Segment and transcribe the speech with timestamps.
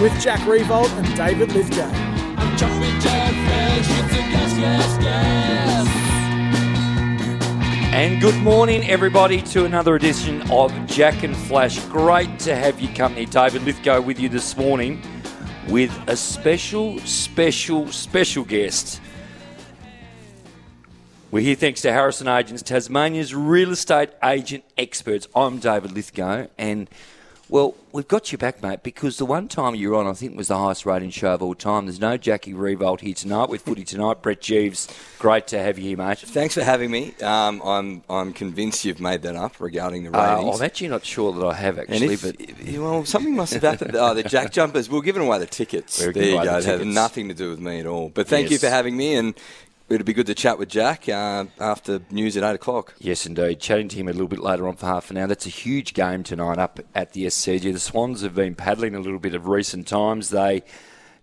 [0.00, 1.90] with Jack Riewoldt and David Lithgow.
[7.94, 11.78] And good morning, everybody, to another edition of Jack and Flash.
[11.86, 13.24] Great to have you company.
[13.24, 15.00] David Lithgow with you this morning
[15.68, 19.00] with a special, special, special guest.
[21.30, 25.28] We're here thanks to Harrison Agents, Tasmania's real estate agent experts.
[25.34, 26.90] I'm David Lithgow, and
[27.48, 30.36] well, we've got you back, mate, because the one time you were on, I think,
[30.36, 31.86] was the highest rating show of all time.
[31.86, 34.22] There's no Jackie Riewoldt here tonight with Footy Tonight.
[34.22, 36.18] Brett Geeves, great to have you here, mate.
[36.18, 37.14] Thanks for having me.
[37.22, 40.60] Um, I'm I'm convinced you've made that up regarding the Uh, ratings.
[40.60, 43.94] I'm actually not sure that I have, actually, if, but well, something must have happened.
[43.94, 44.88] Oh, the Jack Jumpers.
[44.88, 46.00] We're giving away the tickets.
[46.04, 46.60] We're there you go.
[46.60, 48.08] the It had nothing to do with me at all.
[48.08, 49.34] But thank you for having me, and
[49.88, 52.94] it'd be good to chat with Jack uh, after news at eight o'clock.
[52.98, 53.60] Yes, indeed.
[53.60, 55.26] Chatting to him a little bit later on for half an hour.
[55.26, 57.72] That's a huge game tonight up at the SCG.
[57.72, 60.30] The Swans have been paddling a little bit of recent times.
[60.30, 60.62] They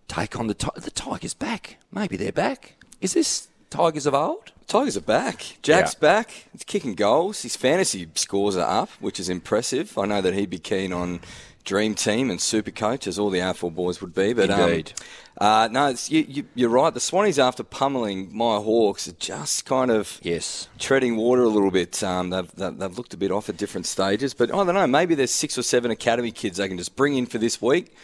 [0.08, 1.78] take on the the Tigers back.
[1.92, 2.76] Maybe they're back.
[3.02, 4.52] Is this Tigers of old?
[4.68, 5.58] Tigers are back.
[5.62, 6.00] Jack's Yeah.
[6.00, 6.32] back.
[6.52, 7.42] He's kicking goals.
[7.42, 9.98] His fantasy scores are up, which is impressive.
[9.98, 11.22] I know that he'd be keen on
[11.64, 14.34] Dream Team and Super Coach, as all the AFL boys would be.
[14.34, 14.94] But Indeed.
[14.98, 15.06] Um,
[15.42, 16.94] uh, no, it's, you, you, you're right.
[16.94, 20.68] The Swannies, after pummeling my Hawks, are just kind of Yes.
[20.78, 22.04] treading water a little bit.
[22.04, 24.36] Um, they've, they've, they've looked a bit off at different stages.
[24.36, 24.86] But I don't know.
[24.86, 27.96] Maybe there's six or seven academy kids they can just bring in for this week,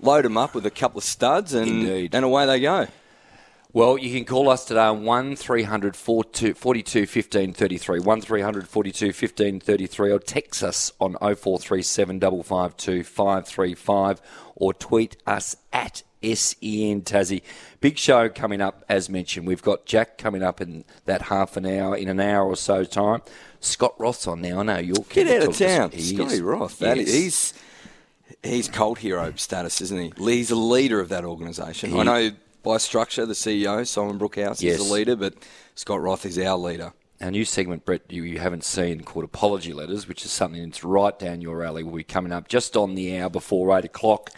[0.00, 2.14] load them up with a couple of studs, and, Indeed.
[2.14, 2.86] and away they go.
[3.72, 7.98] Well, you can call us today on 1300 42 15 33.
[7.98, 14.20] 1300 42 15 33 or text us on 0437 552 535
[14.54, 16.04] or tweet us at
[16.34, 17.42] SEN Tassie.
[17.80, 19.46] Big show coming up, as mentioned.
[19.46, 22.84] We've got Jack coming up in that half an hour, in an hour or so
[22.84, 23.22] time.
[23.60, 24.60] Scott Roth's on now.
[24.60, 26.40] I know you're Get out of to town, Scotty.
[26.42, 26.78] Roth.
[26.78, 27.08] That Yes.
[27.08, 27.54] is, he's
[28.42, 30.32] he's cult hero status, isn't he?
[30.32, 31.90] He's a leader of that organisation.
[31.90, 32.30] He- I know
[32.62, 34.80] by structure, the CEO Simon Brookhouse Yes.
[34.80, 35.34] is the leader, but
[35.74, 36.92] Scott Roth is our leader.
[37.20, 40.82] Our new segment, Brett, you, you haven't seen called Apology Letters, which is something that's
[40.84, 41.82] right down your alley.
[41.82, 44.30] Will be coming up just on the hour before 8 o'clock.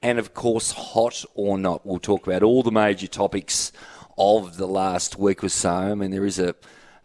[0.00, 3.72] And of course, hot or not, we'll talk about all the major topics
[4.16, 5.70] of the last week or so.
[5.70, 6.54] I mean, there is a,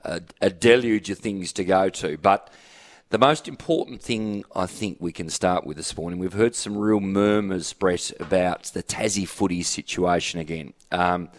[0.04, 2.18] a, a deluge of things to go to.
[2.18, 2.52] But
[3.10, 6.78] the most important thing I think we can start with this morning, we've heard some
[6.78, 10.74] real murmurs, Brett, about the Tassie footy situation again.
[10.92, 11.30] Um,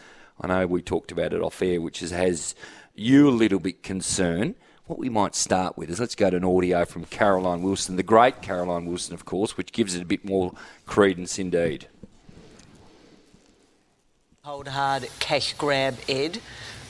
[0.40, 2.54] I know we talked about it off air, which is, has
[2.94, 4.56] you a little bit concerned.
[4.86, 8.02] What we might start with is let's go to an audio from Caroline Wilson, the
[8.02, 10.52] great Caroline Wilson, of course, which gives it a bit more
[10.84, 11.88] credence indeed.
[14.42, 16.38] Hold hard cash grab, Ed,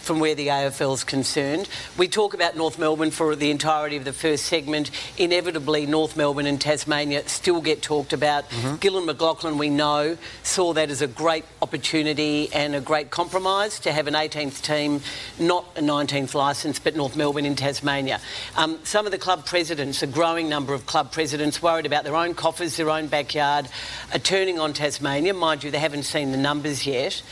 [0.04, 1.68] from where the AFL is concerned.
[1.96, 4.90] We talk about North Melbourne for the entirety of the first segment.
[5.16, 8.44] Inevitably, North Melbourne and Tasmania still get talked about.
[8.80, 13.92] Gillon McLachlan, we know, saw that as a great opportunity and a great compromise to
[13.92, 15.00] have an 18th team,
[15.38, 18.20] not a 19th licence, but North Melbourne in Tasmania.
[18.56, 22.16] Um, some of the club presidents, a growing number of club presidents, worried about their
[22.16, 23.68] own coffers, their own backyard,
[24.12, 25.34] are turning on Tasmania.
[25.34, 27.22] Mind you, they haven't seen the numbers yet.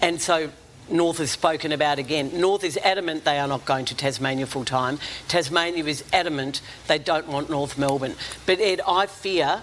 [0.00, 0.50] And so
[0.90, 2.40] North has spoken about again.
[2.40, 4.98] North is adamant they are not going to Tasmania full time.
[5.28, 8.14] Tasmania is adamant they don't want North Melbourne.
[8.46, 9.62] But Ed, I fear,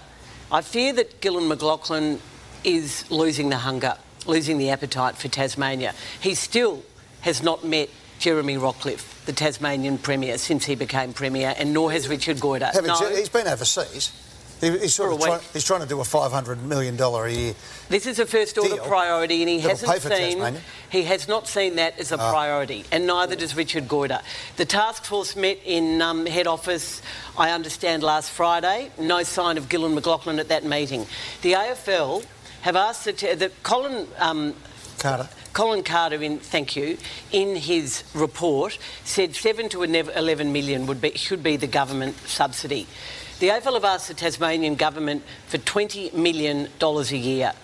[0.50, 2.20] I fear that Gillon McLachlan
[2.64, 3.96] is losing the hunger,
[4.26, 5.94] losing the appetite for Tasmania.
[6.20, 6.82] He still
[7.22, 12.08] has not met Jeremy Rockliff, the Tasmanian Premier, since he became Premier, and nor has
[12.08, 12.70] Richard Goyder.
[12.84, 13.16] No.
[13.16, 14.12] he's been overseas.
[14.60, 17.54] He, he's, sort of try, he's trying to do a $500 million a year.
[17.88, 20.58] This is a first order priority, and he hasn't seen
[20.90, 24.22] he has not seen that as a priority, and neither does Richard Goyder.
[24.56, 27.00] The task force met in um, head office,
[27.38, 28.90] I understand, last Friday.
[28.98, 31.06] No sign of Gillon McLachlan at that meeting.
[31.42, 32.24] The AFL
[32.62, 34.54] have asked the, te- that Colin um,
[34.98, 35.28] Carter.
[35.52, 36.98] Colin Carter, in thank you,
[37.32, 42.86] in his report said seven to eleven million would be should be the government subsidy.
[43.40, 47.54] The AFL have asked the Tasmanian government for twenty million dollars a year.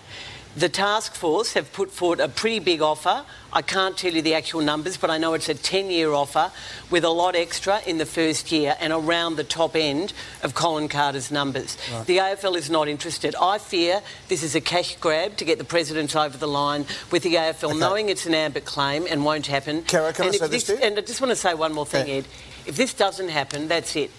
[0.55, 3.23] The task force have put forward a pretty big offer.
[3.53, 6.51] I can't tell you the actual numbers, but I know it's a 10 year offer
[6.89, 10.87] with a lot extra in the first year and around the top end of Colin
[10.87, 11.77] Carter's numbers.
[12.07, 13.35] The AFL is not interested.
[13.39, 17.21] I fear this is a cash grab to get the president over the line with
[17.21, 19.83] the AFL, knowing it's an ambit claim and won't happen.
[19.83, 20.77] Caro, can I and if say this you?
[20.77, 22.13] And I just want to say one more thing, Yeah.
[22.15, 22.27] Ed.
[22.65, 24.09] If this doesn't happen, that's it.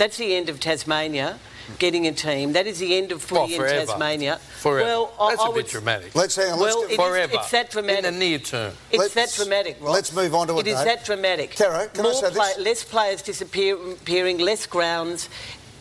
[0.00, 1.38] That's the end of Tasmania
[1.78, 2.54] getting a team.
[2.54, 3.86] That is the end of Well, footy in.
[3.86, 4.38] Tasmania.
[4.38, 4.86] Forever.
[4.88, 6.14] Well, I, That's I a would, bit dramatic.
[6.14, 6.58] Let's hang on.
[6.58, 7.32] Let's Well, get- it is- Forever.
[7.34, 8.04] it's that dramatic.
[8.06, 8.72] In the near term.
[8.90, 9.92] It's Let's- that dramatic, Ross.
[9.94, 10.84] let's move on to it, It is Dave.
[10.86, 11.54] that dramatic.
[11.54, 12.58] Caro, can I More say this?
[12.58, 15.28] Less players disappearing, less grounds.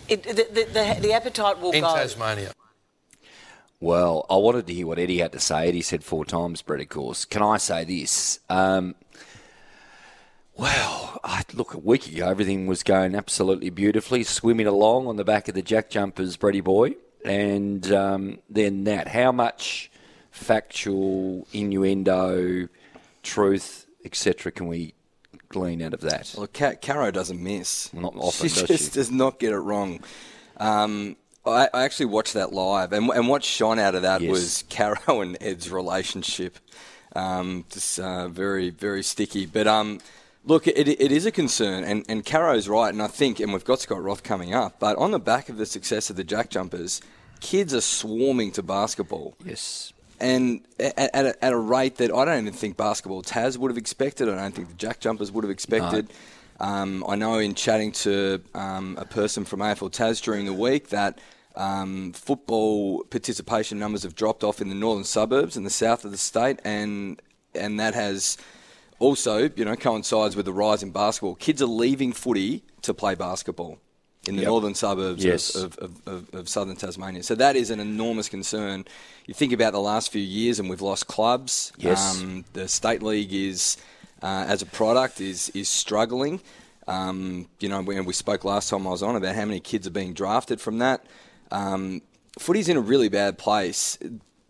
[0.09, 1.95] It, the, the, the, the appetite will In go.
[1.95, 2.51] Tasmania.
[3.79, 5.69] Well, I wanted to hear what Eddie had to say.
[5.69, 7.23] Eddie said four times, Brett, of course.
[7.23, 8.39] Can I say this?
[8.49, 8.95] Um,
[10.59, 15.23] well, I, look, a week ago, everything was going absolutely beautifully, swimming along on the
[15.23, 16.95] back of the Jack Jumpers, Brady Boy.
[17.23, 19.07] And um, then that.
[19.09, 19.91] How much
[20.31, 22.67] factual innuendo,
[23.23, 24.93] truth, etc., can we
[25.49, 26.33] glean out of that?
[26.37, 27.93] Well, Ca- Caro doesn't miss.
[27.93, 28.99] Not often, she does just she?
[28.99, 30.01] does not get it wrong.
[30.57, 31.15] Um,
[31.45, 34.31] I, I actually watched that live, and, and what shone out of that Yes.
[34.31, 36.57] was Caro and Ed's relationship.
[37.15, 39.45] Um, just uh, very, very sticky.
[39.45, 39.99] But um,
[40.45, 43.65] look, it, it is a concern, and, and Caro's right, and I think, and we've
[43.65, 46.49] got Scott Roth coming up, but on the back of the success of the Jack
[46.49, 47.01] Jumpers,
[47.39, 49.93] kids are swarming to basketball Yes.
[50.19, 53.71] and at, at, a, at a rate that I don't even think basketball Taz would
[53.71, 54.27] have expected.
[54.27, 56.11] I don't think the Jack Jumpers would have expected.
[56.59, 60.89] Um, I know in chatting to um, a person from AFL Taz during the week
[60.89, 61.19] that
[61.55, 66.11] um, football participation numbers have dropped off in the northern suburbs and the south of
[66.11, 67.21] the state, and
[67.55, 68.37] and that has
[68.99, 71.35] also you know coincides with the rise in basketball.
[71.35, 73.79] Kids are leaving footy to play basketball
[74.27, 74.47] in the Yep.
[74.49, 75.55] northern suburbs Yes.
[75.55, 77.23] of, of, of, of southern Tasmania.
[77.23, 78.85] So that is an enormous concern.
[79.25, 81.71] You think about the last few years, and we've lost clubs.
[81.77, 82.21] Yes.
[82.21, 83.77] Um, the state league is,
[84.21, 86.41] uh, as a product, is is struggling.
[86.87, 89.87] Um, you know, when we spoke last time I was on about how many kids
[89.87, 91.05] are being drafted from that.
[91.51, 92.01] Um,
[92.37, 93.97] footy's in a really bad place.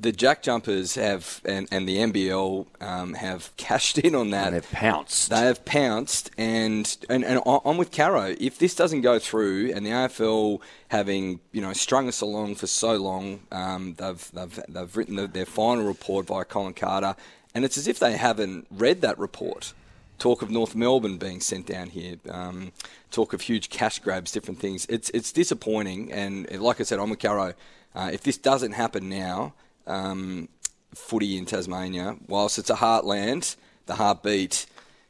[0.02, 4.48] The Jack Jumpers have, and, and the NBL um, have cashed in on that.
[4.48, 5.30] And they've pounced.
[5.30, 8.36] They have pounced, and, and, and I'm with Caro.
[8.40, 12.68] If this doesn't go through, and the AFL having you know strung us along for
[12.68, 17.16] so long, um, they've, they've, they've written the, their final report via Colin Carter,
[17.54, 19.74] and it's as if they haven't read that report.
[20.18, 22.72] Talk of North Melbourne being sent down here, um,
[23.12, 24.86] talk of huge cash grabs, different things.
[24.88, 27.54] It's it's disappointing, and like I said, I'm with Caro.
[27.96, 29.54] Uh, if this doesn't happen now,
[29.88, 30.50] um,
[30.94, 33.56] footy in Tasmania, whilst it's a heartland,
[33.86, 34.66] the heartbeat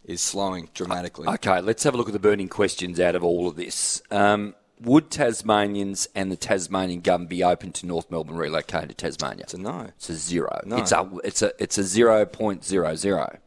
[0.05, 1.27] is slowing dramatically.
[1.27, 4.01] Okay, let's have a look at the burning questions out of all of this.
[4.09, 9.43] Um, would Tasmanians and the Tasmanian government be open to North Melbourne relocating to Tasmania?
[9.43, 9.87] It's a no.
[9.97, 10.61] It's a zero.
[10.65, 10.77] No.
[10.77, 13.37] It's a it's a it's a zero point zero zero.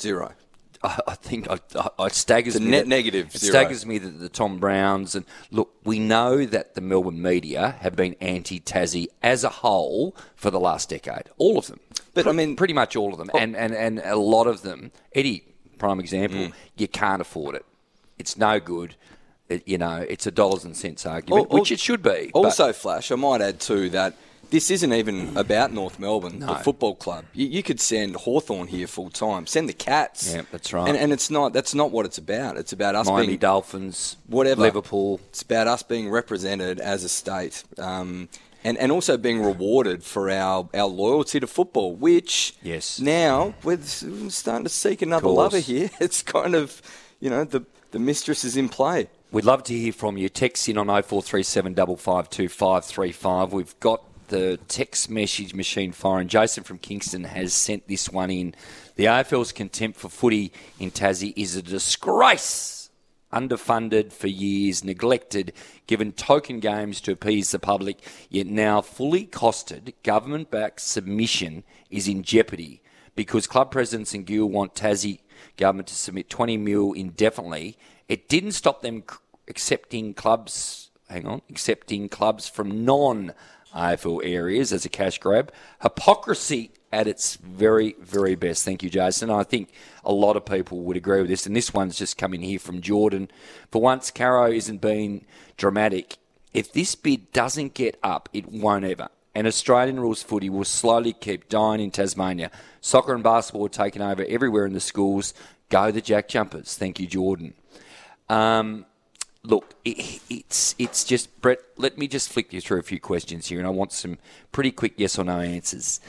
[0.00, 0.32] Zero.
[0.84, 1.58] I, I think I,
[1.98, 2.70] I, it staggers It's a me.
[2.72, 3.50] net that- negative, It zero.
[3.52, 7.94] staggers me that the Tom Browns and look, we know that the Melbourne media have
[7.96, 11.24] been anti-Tassie as a whole for the last decade.
[11.38, 11.80] All of them,
[12.14, 14.90] But, I mean- pretty much all of them, and and and a lot of them.
[15.14, 15.44] Eddie,
[15.78, 16.38] prime example.
[16.38, 16.52] Mm.
[16.76, 17.64] You can't afford it.
[18.18, 18.94] It's no good.
[19.48, 22.30] It, you know, it's a dollars and cents argument, Al- al- which it should be.
[22.32, 24.14] but- Also, Flash, I might add too that
[24.52, 27.24] this isn't even about North Melbourne, the football club.
[27.32, 29.46] You, you could send Hawthorn here full time.
[29.46, 30.34] Send the Cats.
[30.34, 30.86] Yeah, that's right.
[30.86, 31.54] And, and it's not.
[31.54, 32.58] That's not what it's about.
[32.58, 35.20] It's about us Miami being Dolphins, whatever Liverpool.
[35.30, 38.28] It's about us being represented as a state, um,
[38.62, 41.94] and and also being rewarded for our, our loyalty to football.
[41.94, 43.00] Which Yes.
[43.00, 45.88] now we're starting to seek another lover here.
[45.98, 46.82] It's kind of
[47.20, 49.08] you know the the mistress is in play.
[49.30, 50.28] We'd love to hear from you.
[50.28, 53.54] Text in on 0437 552 535.
[53.54, 56.28] We've got the text message machine firing.
[56.28, 58.54] Jason from Kingston has sent this one in.
[58.96, 62.90] The AFL's contempt for footy in Tassie is a disgrace.
[63.32, 65.54] Underfunded for years, neglected,
[65.86, 67.98] given token games to appease the public,
[68.28, 72.82] yet now fully costed, government backed submission is in jeopardy
[73.14, 75.20] because club presidents and Gill want Tassie
[75.56, 77.76] government to submit 20 mil indefinitely.
[78.08, 79.04] It didn't stop them
[79.48, 83.32] accepting clubs, hang on, accepting clubs from non
[83.74, 85.52] AFL areas as a cash grab.
[85.82, 88.64] Hypocrisy at its very, very best.
[88.64, 89.30] Thank you, Jason.
[89.30, 89.70] I think
[90.04, 91.46] a lot of people would agree with this.
[91.46, 93.30] And this one's just come in here from Jordan.
[93.70, 95.24] For once, Caro isn't being
[95.56, 96.18] dramatic.
[96.52, 99.08] If this bid doesn't get up, it won't ever.
[99.34, 102.50] and Australian rules footy will slowly keep dying in Tasmania.
[102.80, 105.32] Soccer and basketball are taking over everywhere in the schools.
[105.70, 106.76] Go the Jack Jumpers.
[106.76, 107.54] Thank you, Jordan.
[108.28, 108.84] Um,
[109.44, 111.60] look, it, it's it's just Brett.
[111.76, 114.18] Let me just flick you through a few questions here, and I want some
[114.52, 116.00] pretty quick yes or no answers.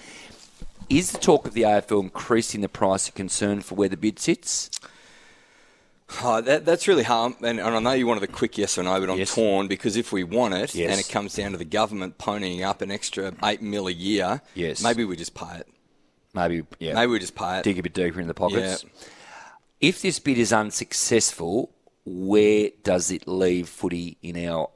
[0.90, 4.20] Is the talk of the AFL increasing the price of concern for where the bid
[4.20, 4.70] sits?
[6.22, 8.84] Oh, that, that's really hard, and, and I know you wanted a quick yes or
[8.84, 9.34] no, but I'm Yes.
[9.34, 10.92] torn because if we want it, Yes.
[10.92, 14.42] and it comes down to the government ponying up an extra eight mil a year,
[14.54, 14.84] Yes.
[14.84, 15.68] maybe we just pay it.
[16.36, 16.94] Maybe, yeah.
[16.94, 17.64] Maybe we just pay it.
[17.64, 18.86] dig a bit deeper in the pockets.
[19.82, 21.72] If this bid is unsuccessful,
[22.06, 24.70] where does it leave footy in our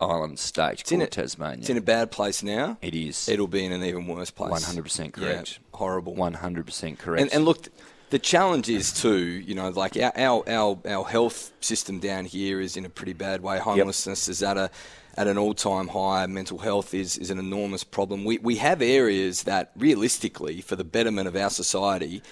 [0.00, 1.58] island state It's in, called a, Tasmania?
[1.58, 2.78] it's in a bad place now.
[2.80, 3.28] It is.
[3.28, 4.64] It'll be in an even worse place.
[4.64, 5.58] 100% correct.
[5.60, 6.14] Yeah, horrible.
[6.14, 7.22] 100% correct.
[7.22, 7.68] And, and look,
[8.10, 12.60] the challenge is too, you know, like our, our, our, our health system down here
[12.60, 13.58] is in a pretty bad way.
[13.58, 14.70] Homelessness is at a
[15.16, 16.26] at an all time high.
[16.26, 18.24] Mental health is, is an enormous problem.
[18.24, 22.22] We, we have areas that realistically, for the betterment of our society,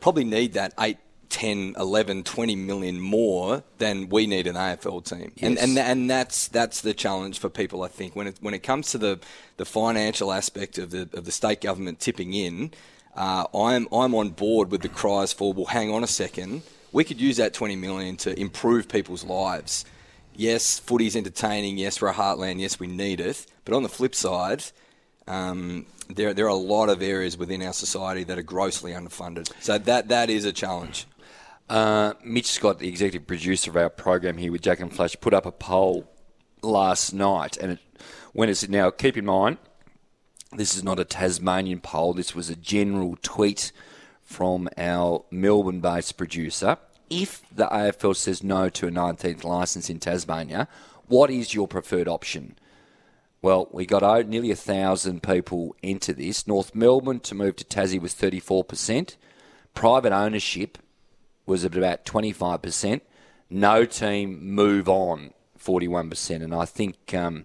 [0.00, 0.96] probably need that 8,
[1.30, 5.32] 10, 11, 20 million more than we need an AFL team.
[5.40, 8.62] And, and and that's that's the challenge for people I think when it when it
[8.62, 9.18] comes to the,
[9.56, 12.72] the financial aspect of the of the state government tipping in,
[13.16, 16.62] uh, I'm I'm on board with the cries for well hang on a second,
[16.92, 19.84] we could use that 20 million to improve people's lives.
[20.36, 21.78] Yes, footy's entertaining.
[21.78, 22.60] Yes, we're a heartland.
[22.60, 23.46] Yes, we need it.
[23.64, 24.64] But on the flip side,
[25.26, 29.50] um, there there are a lot of areas within our society that are grossly underfunded.
[29.60, 31.06] So that that is a challenge.
[31.68, 35.32] Uh, Mitch Scott, the executive producer of our program here with Jack and Flash, put
[35.32, 36.10] up a poll
[36.62, 37.78] last night, and it,
[38.32, 39.58] when it's now, keep in mind,
[40.52, 42.12] this is not a Tasmanian poll.
[42.12, 43.72] This was a general tweet
[44.22, 46.78] from our Melbourne-based producer.
[47.10, 50.68] If the AFL says no to a 19th licence in Tasmania,
[51.06, 52.56] what is your preferred option?
[53.42, 56.46] Well, we got oh, nearly a thousand people enter this.
[56.46, 59.16] North Melbourne to move to Tassie was 34%.
[59.74, 60.78] Private ownership
[61.46, 63.00] was at about 25%.
[63.50, 66.42] No team move on 41%.
[66.42, 67.44] And I think, um,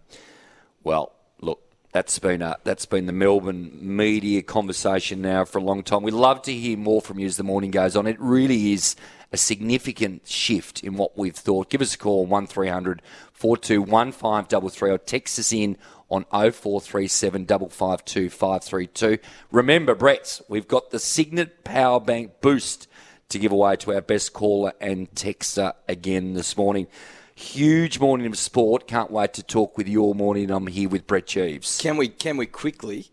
[0.83, 5.83] well, look, that's been a, that's been the Melbourne media conversation now for a long
[5.83, 6.03] time.
[6.03, 8.07] We'd love to hear more from you as the morning goes on.
[8.07, 8.95] It really is
[9.31, 11.69] a significant shift in what we've thought.
[11.69, 13.01] Give us a call on 1300
[13.33, 15.77] 421533 or text us in
[16.09, 19.17] on 0437 552 532.
[19.51, 22.88] Remember, Brett, we've got the Signet Power Bank Boost
[23.29, 26.87] to give away to our best caller and texter again this morning.
[27.35, 28.87] Huge morning of sport.
[28.87, 30.49] Can't wait to talk with you all morning.
[30.51, 31.79] I'm here with Brett Geeves.
[31.79, 33.11] Can we can we quickly,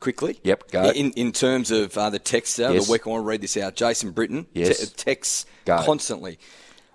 [0.00, 0.40] quickly?
[0.42, 0.90] Yep, go.
[0.90, 2.86] In in terms of uh, the texter, Yes.
[2.86, 3.76] the week I want to read this out.
[3.76, 4.78] Jason Britton Yes.
[4.80, 5.76] te- texts Go.
[5.84, 6.38] constantly.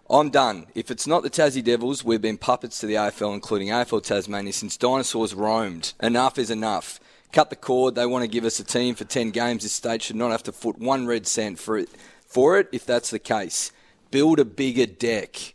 [0.09, 0.65] I'm done.
[0.75, 4.51] If it's not the Tassie Devils, we've been puppets to the AFL, including AFL Tasmania,
[4.53, 5.93] since dinosaurs roamed.
[6.01, 6.99] Enough is enough.
[7.31, 7.95] Cut the cord.
[7.95, 9.63] They want to give us a team for 10 games.
[9.63, 11.89] This state should not have to foot one red cent for it,
[12.33, 13.71] for it if that's the case.
[14.09, 15.53] Build a bigger deck.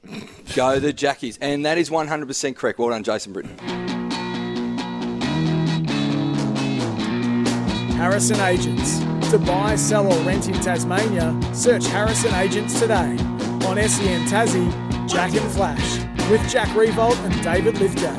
[0.54, 1.38] Go the Jackies.
[1.40, 2.78] And that is 100% correct.
[2.78, 3.58] Well done, Jason Britton.
[7.97, 9.00] Harrison Agents.
[9.30, 13.16] To buy, sell, or rent in Tasmania, search Harrison Agents today.
[13.66, 15.99] On SEN Tassie, Jack and Flash.
[16.30, 18.16] With Jack Riewoldt and David Lithgow.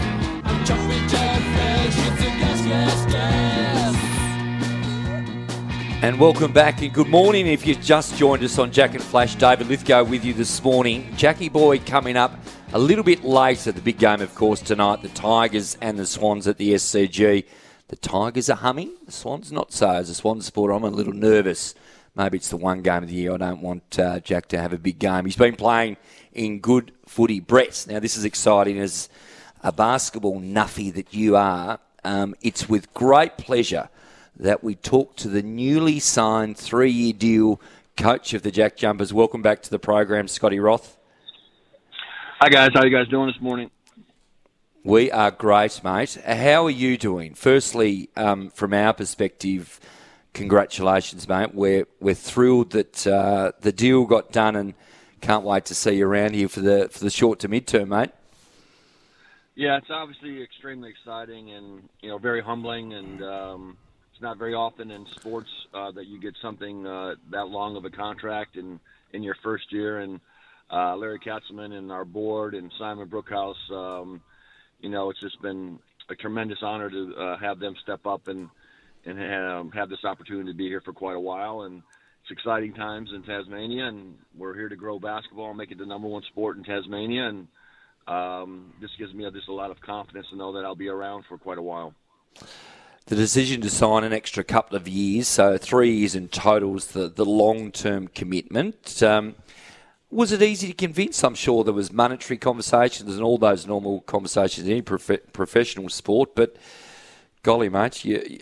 [6.01, 7.45] And welcome back and good morning.
[7.45, 11.13] If you've just joined us on Jack and Flash, David Lithgow with you this morning.
[11.17, 12.31] Jackie Boy coming up
[12.71, 13.73] a little bit later.
[13.73, 15.01] The big game, of course, tonight.
[15.01, 17.43] The Tigers and the Swans at the SCG.
[17.89, 18.93] The Tigers are humming.
[19.07, 19.89] The Swans not so.
[19.89, 21.75] As a Swans supporter, I'm a little nervous.
[22.15, 24.71] Maybe it's the one game of the year I don't want uh, Jack to have
[24.71, 25.25] a big game.
[25.25, 25.97] He's been playing
[26.31, 27.41] in good footy.
[27.41, 29.09] Brett, now this is exciting as
[29.63, 31.77] a basketball nuffy that you are.
[32.05, 33.89] Um, it's with great pleasure
[34.39, 37.61] that we talk to the newly signed three year deal
[37.97, 39.13] coach of the Jack Jumpers.
[39.13, 40.97] Welcome back to the program, Scotty Roth.
[42.39, 43.69] Hi guys, how are you guys doing this morning?
[44.85, 46.17] We are great, mate.
[46.25, 47.33] How are you doing?
[47.33, 49.77] Firstly, um, from our perspective,
[50.33, 51.53] congratulations, mate.
[51.53, 54.73] We're we're thrilled that uh, the deal got done, and
[55.19, 57.89] can't wait to see you around here for the for the short to mid term,
[57.89, 58.11] mate.
[59.55, 63.77] Yeah, it's obviously extremely exciting and you know very humbling, and um,
[64.19, 67.85] it's not very often in sports uh, that you get something uh, that long of
[67.85, 68.77] a contract in
[69.13, 69.99] in your first year.
[69.99, 70.19] And
[70.69, 74.21] uh, Larry Kestelman and our board and Simon Brookhouse, um,
[74.81, 78.49] you know, it's just been a tremendous honor to uh, have them step up and
[79.05, 81.61] and um, have this opportunity to be here for quite a while.
[81.61, 81.81] And
[82.23, 85.85] it's exciting times in Tasmania, and we're here to grow basketball and make it the
[85.85, 87.29] number one sport in Tasmania.
[87.29, 87.47] And
[88.05, 91.23] um, this gives me just a lot of confidence to know that I'll be around
[91.29, 91.93] for quite a while.
[93.09, 96.87] The decision to sign an extra couple of years, so three years in total, is
[96.89, 99.01] the, the long term commitment.
[99.01, 99.35] Um,
[100.11, 101.23] was it easy to convince?
[101.23, 105.89] I'm sure there was monetary conversations and all those normal conversations in any prof- professional
[105.89, 106.55] sport, but
[107.41, 108.39] golly, mate, you,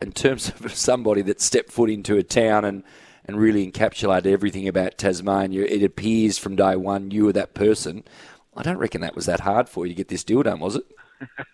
[0.00, 2.84] in terms of somebody that stepped foot into a town and,
[3.24, 8.04] and really encapsulated everything about Tasmania, it appears from day one you were that person.
[8.56, 10.76] I don't reckon that was that hard for you to get this deal done, was
[10.76, 10.86] it?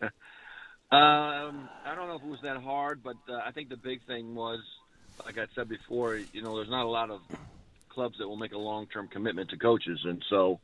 [0.92, 4.06] um, I don't know if it was that hard, but uh, I think the big
[4.06, 4.60] thing was,
[5.24, 7.20] like I said before, you know, there's not a lot of
[7.92, 10.60] clubs that will make a long-term commitment to coaches, and so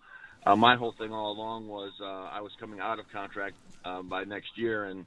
[0.47, 4.03] uh, my whole thing all along was uh, I was coming out of contract uh,
[4.03, 5.01] by next year, and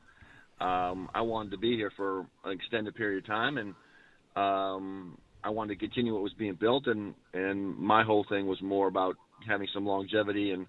[0.60, 3.74] um, I wanted to be here for an extended period of time, and
[4.36, 8.62] um, I wanted to continue what was being built, and and my whole thing was
[8.62, 9.16] more about
[9.48, 10.66] having some longevity and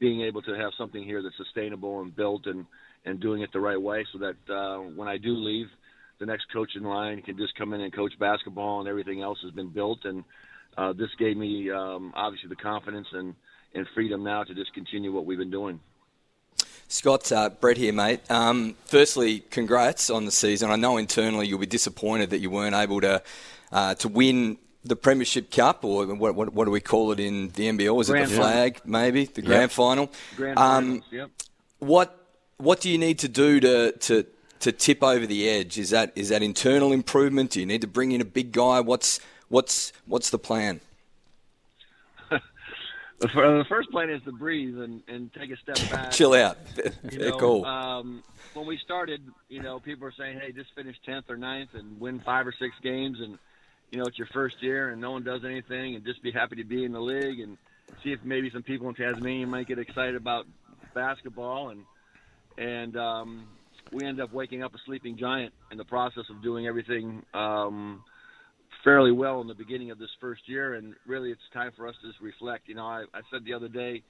[0.00, 2.46] being able to have something here that's sustainable and built.
[2.46, 2.64] And
[3.08, 5.66] and doing it the right way, so that uh, when I do leave,
[6.18, 9.38] the next coach in line can just come in and coach basketball, and everything else
[9.42, 10.04] has been built.
[10.04, 10.24] And
[10.76, 13.34] uh, this gave me um, obviously the confidence and
[13.74, 15.80] and freedom now to just continue what we've been doing.
[16.88, 18.20] Scott, uh, Brett here, mate.
[18.30, 20.70] Um, firstly, congrats on the season.
[20.70, 23.22] I know internally you'll be disappointed that you weren't able to
[23.70, 27.48] uh, to win the Premiership Cup, or what, what, what, do we call it in
[27.48, 27.94] the NBL?
[27.94, 30.10] Was grand it the flag, maybe the grand final?
[30.36, 31.30] Grand um, yep.
[31.78, 32.17] What
[32.58, 34.26] what do you need to do to, to
[34.60, 35.78] to tip over the edge?
[35.78, 37.52] Is that is that internal improvement?
[37.52, 38.80] Do you need to bring in a big guy?
[38.80, 40.80] What's what's what's the plan?
[43.20, 46.10] the first plan is to breathe and, and take a step back.
[46.10, 46.58] Chill out.
[47.10, 47.64] You know, cool.
[47.64, 48.22] Um,
[48.54, 52.00] when we started, you know, people were saying, "Hey, just finish tenth or 9th and
[52.00, 53.38] win five or six games, and
[53.92, 56.56] you know it's your first year and no one does anything, and just be happy
[56.56, 57.56] to be in the league and
[58.02, 60.46] see if maybe some people in Tasmania might get excited about
[60.92, 61.84] basketball." And
[62.58, 63.46] and um,
[63.92, 67.22] we ended up waking up a sleeping giant in the process of doing everything.
[67.32, 68.02] Um,
[68.84, 71.94] fairly well in the beginning of this first year, and really it's time for us
[72.00, 72.68] to just reflect.
[72.68, 74.02] You know, I, I said the other day,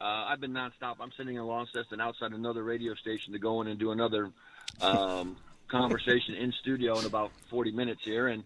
[0.00, 0.96] uh, I've been nonstop.
[1.00, 4.30] I'm sitting in Launceston outside another radio station to go in and do another
[4.80, 5.36] um,
[5.68, 8.44] conversation in studio in about 40 minutes here, and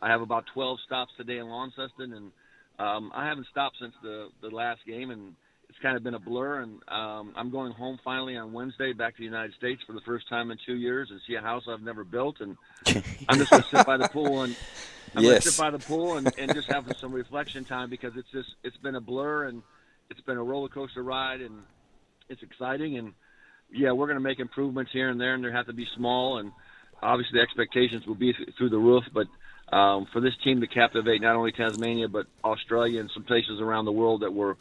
[0.00, 2.32] I have about 12 stops today in Launceston, and
[2.78, 5.34] um, I haven't stopped since the the last game, and
[5.74, 6.60] it's kind of been a blur.
[6.60, 10.00] And um, I'm going home finally on Wednesday back to the United States for the
[10.02, 12.56] first time in two years and see a house I've never built, and
[13.28, 14.56] I'm just going to sit by the pool and
[15.16, 15.32] I'm yes.
[15.32, 18.48] gonna sit by the pool and, and just have some reflection time because it's just
[18.62, 19.62] it's been a blur and
[20.10, 21.62] it's been a roller coaster ride and
[22.28, 23.12] it's exciting and
[23.72, 26.50] yeah we're gonna make improvements here and there and they have to be small and
[27.02, 29.26] obviously the expectations will be through the roof but
[29.74, 33.84] um, for this team to captivate not only Tasmania but Australia and some places around
[33.84, 34.56] the world that were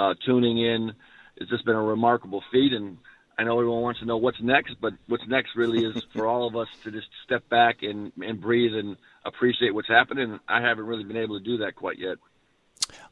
[0.00, 0.92] uh, tuning in
[1.40, 2.98] it's just been a remarkable feat and
[3.38, 6.46] I know everyone wants to know what's next, but what's next really is for all
[6.46, 10.38] of us to just step back and, and breathe and appreciate what's happening.
[10.46, 12.18] I haven't really been able to do that quite yet.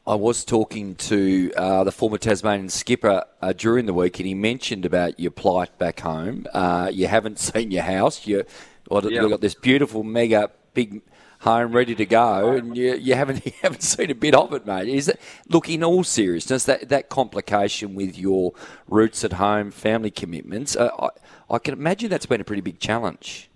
[0.05, 4.35] I was talking to uh, the former Tasmanian skipper uh, during the week, and he
[4.35, 6.45] mentioned about your plight back home.
[6.53, 8.27] Uh, you haven't seen your house.
[8.27, 8.45] You,
[8.87, 9.21] well, yeah.
[9.21, 11.01] you've got this beautiful, mega, big
[11.39, 14.65] home ready to go, and you, you haven't you haven't seen a bit of it,
[14.65, 14.87] mate.
[14.87, 15.19] Is it?
[15.47, 18.53] Look, in all seriousness, that that complication with your
[18.87, 21.09] roots at home, family commitments, uh, I,
[21.49, 23.49] I can imagine that's been a pretty big challenge.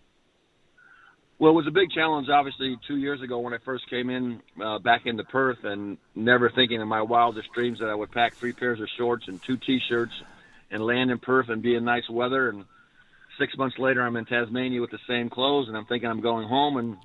[1.39, 4.41] Well, it was a big challenge, obviously, two years ago when I first came in
[4.63, 8.35] uh, back into Perth, and never thinking in my wildest dreams that I would pack
[8.35, 10.13] three pairs of shorts and two T-shirts
[10.71, 12.47] and land in Perth and be in nice weather.
[12.47, 12.63] And
[13.37, 16.47] six months later, I'm in Tasmania with the same clothes, and I'm thinking I'm going
[16.47, 16.97] home, and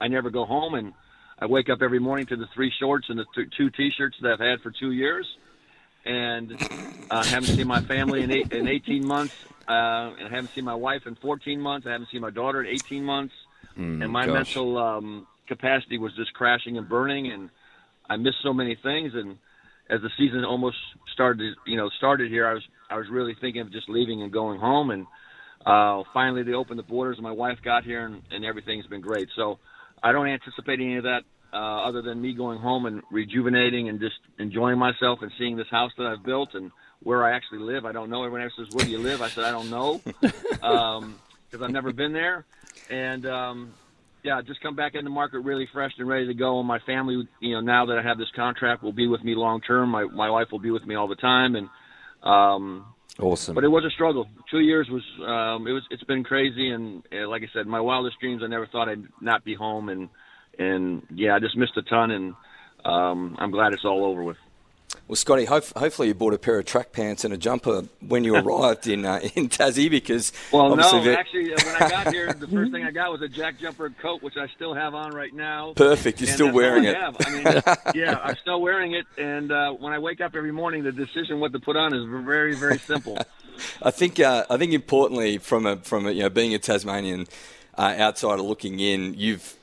[0.00, 0.92] I never go home, and
[1.38, 4.32] I wake up every morning to the three shorts and the th- two T-shirts that
[4.32, 5.26] I've had for two years,
[6.04, 6.66] and uh,
[7.10, 9.34] I uh, haven't seen my family in, eight, in 18 months.
[9.68, 11.86] Uh, and I haven't seen my wife in 14 months.
[11.86, 13.34] I haven't seen my daughter in 18 months,
[13.78, 14.34] mm, and my gosh.
[14.34, 17.50] mental um, capacity was just crashing and burning, and
[18.08, 19.12] I missed so many things.
[19.14, 19.36] And
[19.90, 20.78] as the season almost
[21.12, 24.32] started, you know, started here, I was I was really thinking of just leaving and
[24.32, 24.90] going home.
[24.90, 25.06] And
[25.66, 29.02] uh, finally, they opened the borders, and my wife got here, and, and everything's been
[29.02, 29.28] great.
[29.36, 29.58] So
[30.02, 31.56] I don't anticipate any of that uh,
[31.88, 35.92] other than me going home and rejuvenating and just enjoying myself and seeing this house
[35.98, 36.70] that I've built and
[37.02, 37.84] where I actually live.
[37.84, 38.24] I don't know.
[38.24, 41.18] Everyone else says, "Where do you live?" I said, "I don't know," because um,
[41.62, 42.44] I've never been there.
[42.90, 43.74] And um,
[44.22, 46.58] yeah, just come back in the market really fresh and ready to go.
[46.58, 49.34] And my family, you know, now that I have this contract, will be with me
[49.34, 49.90] long term.
[49.90, 51.68] My my wife will be with me all the time, and
[52.22, 52.86] um,
[53.20, 53.54] Awesome.
[53.54, 54.28] But it was a struggle.
[54.50, 57.80] Two years was um, it was it's been crazy, and uh, like I said, my
[57.80, 58.42] wildest dreams.
[58.44, 60.08] I never thought I'd not be home, and
[60.58, 62.34] and yeah, I just missed a ton, and
[62.84, 64.36] um, I'm glad it's all over with.
[65.08, 68.24] Well, Scotty, hope, hopefully you bought a pair of track pants and a jumper when
[68.24, 72.30] you arrived in uh, in Tassie because well, no, actually, uh, when I got here,
[72.34, 75.12] the first thing I got was a Jack Jumper coat, which I still have on
[75.14, 75.72] right now.
[75.74, 76.96] Perfect, you're And still wearing I it.
[76.98, 77.16] have.
[77.24, 77.62] I mean,
[78.02, 81.40] yeah, I'm still wearing it, and uh, when I wake up every morning, the decision
[81.40, 83.16] what to put on is very, very simple.
[83.82, 87.26] I think uh, I think importantly from a from a, you know being a Tasmanian
[87.78, 89.54] uh, outsider looking in, you've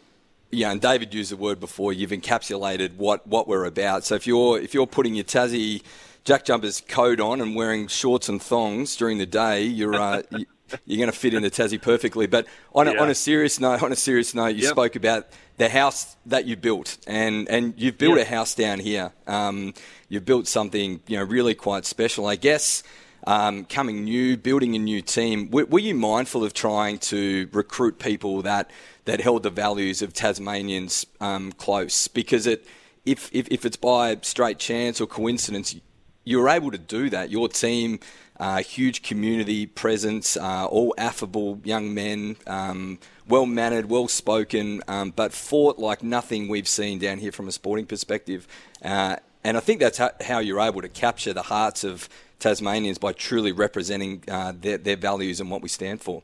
[0.56, 1.94] yeah, and David used the word before.
[1.94, 4.04] You've encapsulated what, what we're about.
[4.06, 5.82] So if you're if you're putting your Tassie
[6.24, 10.46] Jack Jumpers coat on and wearing shorts and thongs during the day, you're uh, you,
[10.86, 12.26] you're going to fit into Tassie perfectly.
[12.28, 14.72] But on a, on a serious note, on a serious note, you Yep.
[14.72, 18.28] spoke about the house that you built, and and you've built Yep.
[18.28, 19.12] a house down here.
[19.28, 19.74] Um,
[20.10, 22.84] you've built something you know really quite special, I guess.
[23.28, 25.50] Um, coming new, building a new team.
[25.50, 28.70] Were, were you mindful of trying to recruit people that
[29.06, 32.08] that held the values of Tasmanians um, close?
[32.08, 32.66] Because it,
[33.06, 35.76] if, if if it's by straight chance or coincidence,
[36.24, 37.30] you were able to do that.
[37.30, 38.00] Your team,
[38.40, 45.12] uh, huge community presence, uh, all affable young men, um, well mannered, well spoken, um,
[45.12, 48.48] but fought like nothing we've seen down here from a sporting perspective.
[48.84, 52.98] Uh, and I think that's how, how you're able to capture the hearts of Tasmanians
[52.98, 56.24] by truly representing uh, their, their values and what we stand for.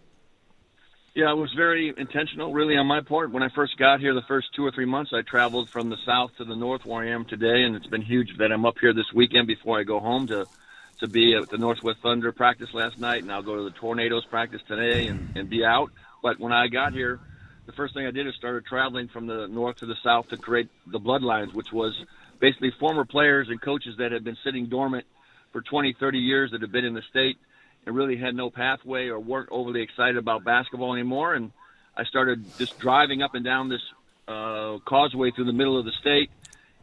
[1.14, 3.34] Yeah, it was very intentional, really, on my part.
[3.34, 5.98] When I first got here, the first two or three months, I traveled from the
[6.06, 8.76] south to the north, where I am today, and it's been huge that I'm up
[8.80, 10.46] here this weekend before I go home to
[11.02, 14.24] to be at the Northwest Thunder practice last night, and I'll go to the Tornadoes
[14.30, 15.90] practice today and, and be out.
[16.22, 17.20] But when I got here,
[17.66, 20.38] the first thing I did is started traveling from the north to the south to
[20.38, 21.92] create the Bloodlines, which was
[22.40, 25.06] basically former players and coaches that had been sitting dormant
[25.52, 27.38] for 20, 30 years that have been in the state
[27.86, 31.34] and really had no pathway or weren't overly excited about basketball anymore.
[31.34, 31.52] And
[31.96, 33.82] I started just driving up and down this
[34.28, 36.30] uh, causeway through the middle of the state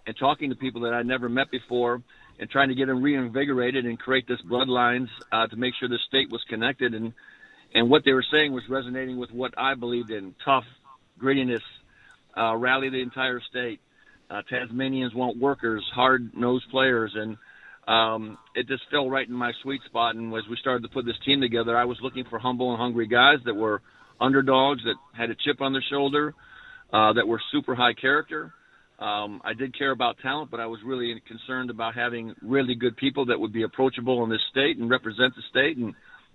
[0.07, 2.03] and talking to people that I'd never met before
[2.39, 5.99] and trying to get them reinvigorated and create this bloodlines uh, to make sure the
[6.09, 6.95] state was connected.
[6.95, 7.13] And,
[7.75, 10.65] and what they were saying was resonating with what I believed in tough,
[11.21, 11.63] grittiness,
[12.37, 13.81] uh, rally the entire state.
[14.31, 17.39] Uh, Tasmanians want workers, hard nosed players, and
[17.89, 20.15] um, it just fell right in my sweet spot.
[20.15, 22.79] And as we started to put this team together, I was looking for humble and
[22.79, 23.81] hungry guys that were
[24.21, 26.35] underdogs, that had a chip on their shoulder,
[26.93, 28.53] uh, that were super high character.
[28.99, 32.97] Um, I did care about talent, but I was really concerned about having really good
[32.97, 35.79] people that would be approachable in this state and represent the state.
[35.79, 35.95] And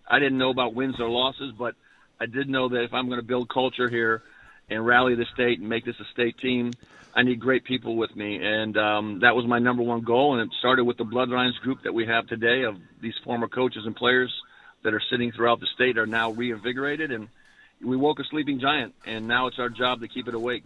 [0.10, 1.76] I didn't know about wins or losses, but
[2.20, 4.24] I did know that if I'm going to build culture here
[4.70, 6.72] and rally the state and make this a state team,
[7.16, 8.40] I need great people with me.
[8.42, 10.40] And um, that was my number one goal.
[10.40, 13.84] And it started with the Bloodlines group that we have today of these former coaches
[13.86, 14.34] and players
[14.84, 17.12] that are sitting throughout the state are now reinvigorated.
[17.12, 17.28] And
[17.84, 20.66] we woke a sleeping giant, and now it's our job to keep it awake.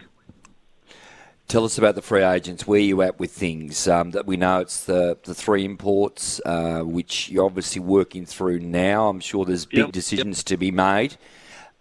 [1.48, 2.68] Tell us about the free agents.
[2.68, 3.88] Where are you at with things?
[3.88, 8.60] Um, that we know it's the the three imports, uh, which you're obviously working through
[8.60, 9.08] now.
[9.08, 11.16] I'm sure there's big Yep, decisions to be made.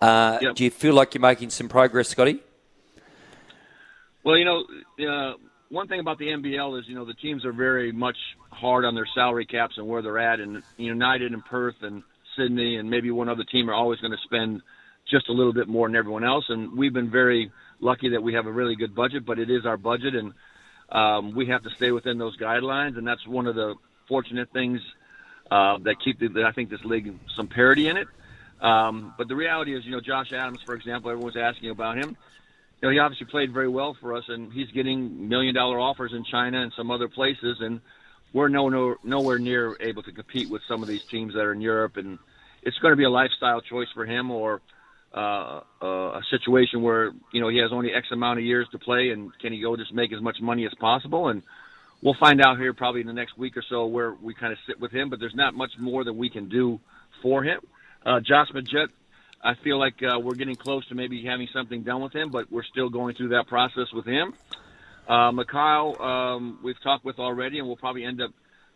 [0.00, 0.54] Uh, Yep.
[0.56, 2.40] Do you feel like you're making some progress, Scotty?
[4.24, 4.64] Well, you know,
[5.08, 5.34] uh,
[5.68, 8.16] one thing about the NBL is, you know, the teams are very much
[8.50, 10.40] hard on their salary caps and where they're at.
[10.40, 12.02] And United and Perth and
[12.36, 14.62] Sydney and maybe one other team are always going to spend
[15.10, 16.44] just a little bit more than everyone else.
[16.48, 19.64] And we've been very lucky that we have a really good budget, but it is
[19.64, 20.32] our budget, and
[20.90, 22.98] um, we have to stay within those guidelines.
[22.98, 23.74] And that's one of the
[24.08, 24.80] fortunate things
[25.50, 28.08] uh, that keep the, that I think this league some parity in it.
[28.60, 32.16] Um, but the reality is, you know, Josh Adams, for example, everyone's asking about him
[32.80, 36.12] you know, he obviously played very well for us, and he's getting million dollar offers
[36.12, 37.80] in China and some other places, and
[38.32, 41.52] we're no, no nowhere near able to compete with some of these teams that are
[41.52, 42.18] in Europe, and
[42.62, 44.60] it's going to be a lifestyle choice for him or
[45.14, 48.78] uh, uh, a situation where you know he has only X amount of years to
[48.78, 51.28] play, and can he go just make as much money as possible?
[51.28, 51.42] And
[52.02, 54.58] we'll find out here probably in the next week or so where we kind of
[54.66, 56.78] sit with him, but there's not much more that we can do
[57.22, 57.60] for him.
[58.06, 58.90] Uh, Josh Magette,
[59.42, 62.50] I feel like uh, we're getting close to maybe having something done with him, but
[62.52, 64.32] we're still going through that process with him.
[65.08, 68.30] Uh, Mikhail, um, we've talked with already, and we'll probably end up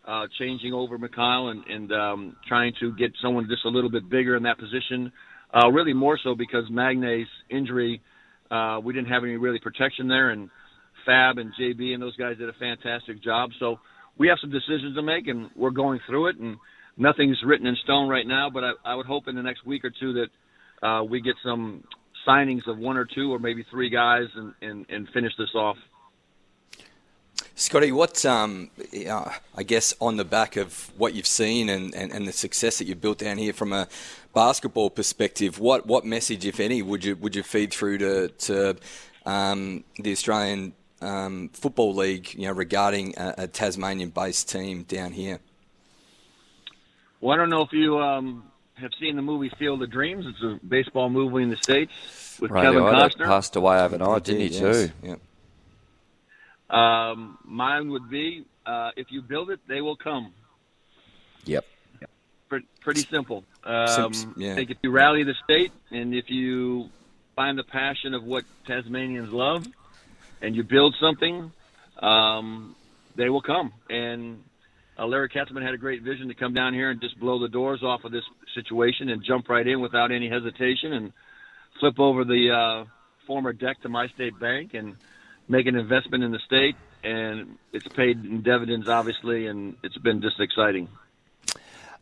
[0.05, 4.09] uh, changing over Mikhail and, and um, trying to get someone just a little bit
[4.09, 5.13] bigger in that position.
[5.53, 8.01] Uh, really more so because Magnay's injury,
[8.49, 10.49] uh, we didn't have any really protection there, and
[11.05, 13.51] Fab and JB and those guys did a fantastic job.
[13.59, 13.79] So
[14.17, 16.57] we have some decisions to make, and we're going through it, and
[17.01, 18.49] nothing's written in stone right now.
[18.49, 21.35] But I, I would hope in the next week or two that uh, we get
[21.43, 21.83] some
[22.27, 25.77] signings of one or two or maybe three guys and, and, and finish this off.
[27.55, 28.69] Scotty, what um,
[29.07, 32.77] uh, I guess on the back of what you've seen and, and, and the success
[32.77, 33.87] that you've built down here from a
[34.33, 38.77] basketball perspective, what, what message, if any, would you would you feed through to to
[39.25, 45.39] um, the Australian um, football league, you know, regarding a, a Tasmanian-based team down here?
[47.21, 50.25] Well, I don't know if you um, have seen the movie Field of Dreams.
[50.27, 51.91] It's a baseball movie in the states
[52.41, 53.25] with Ray Kevin Costner.
[53.25, 54.91] passed away overnight, didn't he, Yes, too?
[55.03, 55.15] Yeah.
[56.69, 60.33] Um, mine would be uh, if you build it, they will come.
[61.45, 61.65] Yep.
[62.49, 63.43] Pre- pretty simple.
[63.63, 64.53] Um, Sim- yeah.
[64.53, 66.89] I think if you rally the state and if you
[67.35, 69.65] find the passion of what Tasmanians love
[70.41, 71.51] and you build something,
[71.99, 72.75] um,
[73.15, 73.71] they will come.
[73.89, 74.43] And
[74.99, 77.47] uh, Larry Kestelman had a great vision to come down here and just blow the
[77.49, 78.23] doors off of this
[78.53, 81.13] situation and jump right in without any hesitation and
[81.79, 82.85] flip over the uh,
[83.25, 84.95] former deck to My State Bank and
[85.47, 86.75] make an investment in the state.
[87.03, 90.87] And it's paid in dividends, obviously, and it's been just exciting.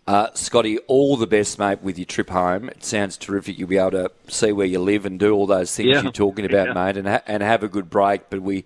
[0.08, 2.68] Uh, Scotty, all the best, mate, with your trip home.
[2.68, 3.60] It sounds terrific.
[3.60, 6.02] You'll be able to see where you live and do all those things Yeah.
[6.02, 6.74] you're talking about, Yeah.
[6.74, 8.30] mate, and ha- and have a good break.
[8.30, 8.66] But we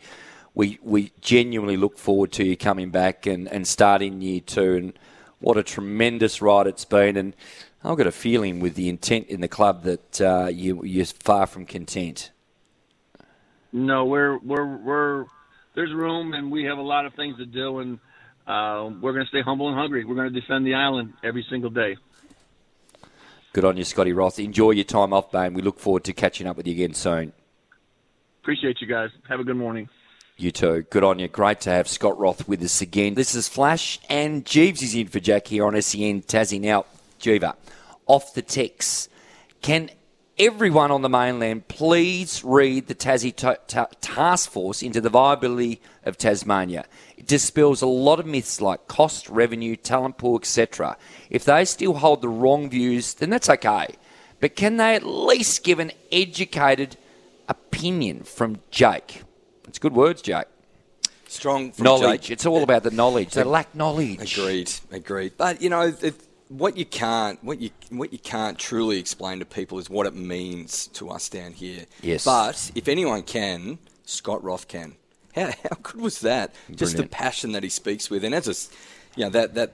[0.55, 4.75] we we genuinely look forward to you coming back and, and starting year two.
[4.75, 4.93] And
[5.39, 7.17] what a tremendous ride it's been.
[7.17, 7.35] And
[7.83, 11.47] I've got a feeling with the intent in the club that uh, you you're far
[11.47, 12.31] from content.
[13.71, 15.25] No, we're we're we're
[15.75, 17.99] there's room, and we have a lot of things to do, and
[18.45, 20.05] uh, we're going to stay humble and hungry.
[20.05, 21.97] We're going to defend the island every single day.
[23.53, 24.39] Good on you, Scotty Roth.
[24.39, 25.53] Enjoy your time off, mate.
[25.53, 27.33] We look forward to catching up with you again soon.
[28.41, 29.09] Appreciate you guys.
[29.27, 29.89] Have a good morning.
[30.35, 30.81] You too.
[30.89, 31.27] Good on you.
[31.27, 33.13] Great to have Scott Roth with us again.
[33.13, 36.59] This is Flash, and Geeves is in for Jack here on SEN Tassie.
[36.59, 36.85] Now,
[37.19, 37.55] Jeeva,
[38.07, 39.09] off the text.
[39.61, 39.91] Can
[40.39, 45.79] everyone on the mainland please read the Tassie ta- ta- Task Force into the viability
[46.03, 46.85] of Tasmania?
[47.15, 50.97] It dispels a lot of myths like cost, revenue, talent pool, etc.
[51.29, 53.85] If they still hold the wrong views, then that's okay.
[54.39, 56.97] But can they at least give an educated
[57.47, 59.21] opinion from Jake?
[59.73, 60.45] It's good words, Jake.
[61.27, 62.21] Strong from knowledge.
[62.21, 62.29] Jake.
[62.31, 63.31] It's all about the knowledge.
[63.33, 64.37] They lack knowledge.
[64.37, 65.33] Agreed, agreed.
[65.35, 66.13] But you know, it,
[66.49, 70.13] what you can't, what you what you can't truly explain to people is what it
[70.13, 71.85] means to us down here.
[72.03, 72.23] Yes.
[72.23, 74.93] But if anyone can, Scott Roth can.
[75.33, 76.53] How how good was that?
[76.75, 78.69] Just the passion that he speaks with, and as a, s-
[79.15, 79.73] you know, that that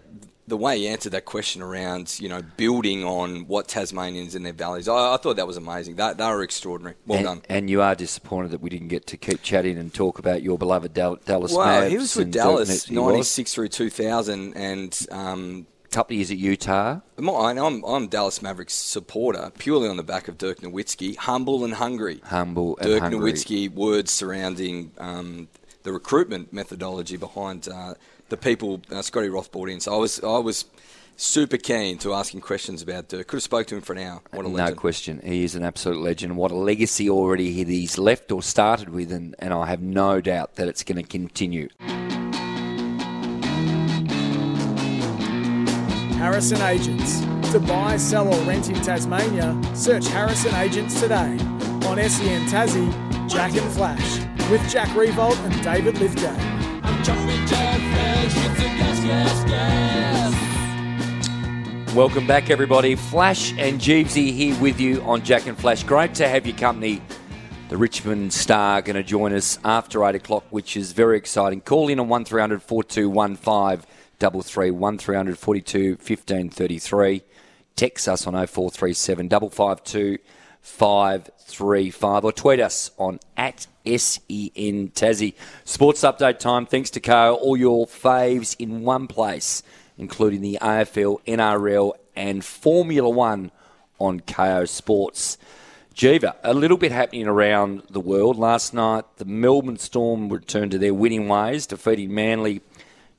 [0.50, 4.54] the way he answered that question around, you know, building on what Tasmanians and their
[4.54, 4.88] values.
[4.88, 5.96] I, I thought that was amazing.
[5.96, 6.96] That they were extraordinary.
[7.06, 7.42] Well and, done.
[7.48, 10.58] and you are disappointed that we didn't get to keep chatting and talk about your
[10.58, 13.12] beloved Dal- Dallas Well, Mavs he was with Dallas Dirk Nowitzki was.
[13.14, 17.00] ninety six through two thousand, and um, couple of years at Utah.
[17.18, 22.22] I'm, I'm Dallas Mavericks supporter purely on the back of Dirk Nowitzki, humble and hungry.
[22.26, 23.34] Humble and Dirk hungry.
[23.34, 25.48] Nowitzki words surrounding um,
[25.84, 27.96] the recruitment methodology behind uh,
[28.30, 29.80] the people uh, Scotty Roth brought in.
[29.80, 30.66] So I was I was
[31.16, 33.28] super keen to asking questions about Dirk.
[33.28, 34.22] Could have spoke to him for an hour.
[34.32, 34.54] What a legend.
[34.58, 34.78] no legend.
[34.78, 35.22] question.
[35.24, 36.38] He is an absolute legend.
[36.38, 40.56] What a legacy already he's left or started with, and, and I have no doubt
[40.56, 41.70] that it's going to continue.
[46.18, 47.22] Harrison Agents.
[47.52, 51.36] To buy, sell, or rent in Tasmania, search Harrison Agents today.
[51.88, 54.20] On SEN Tassie, Jack and Flash.
[54.52, 55.96] With Jack Riewoldt and David
[61.96, 62.96] Welcome back, everybody.
[62.96, 65.84] Flash and Jeevesy here with you on Jack and Flash.
[65.84, 67.02] Great to have your company.
[67.70, 71.62] The Richmond Star going to join us after 8 o'clock, which is very exciting.
[71.62, 73.86] Call in on 1300 4215
[74.18, 77.22] 33 1300 42 1533.
[77.76, 80.18] Text us on 0437 552
[80.62, 85.34] 535 or tweet us on at SEN Tassie.
[85.64, 86.66] Sports update time.
[86.66, 87.36] Thanks to Kayo.
[87.36, 89.64] All your faves in one place,
[89.98, 93.52] including the AFL, NRL, and Formula One
[94.00, 95.38] on Kayo Sports.
[95.96, 98.38] Jiva, a little bit happening around the world.
[98.38, 102.62] Last night, the Melbourne Storm returned to their winning ways, defeating Manly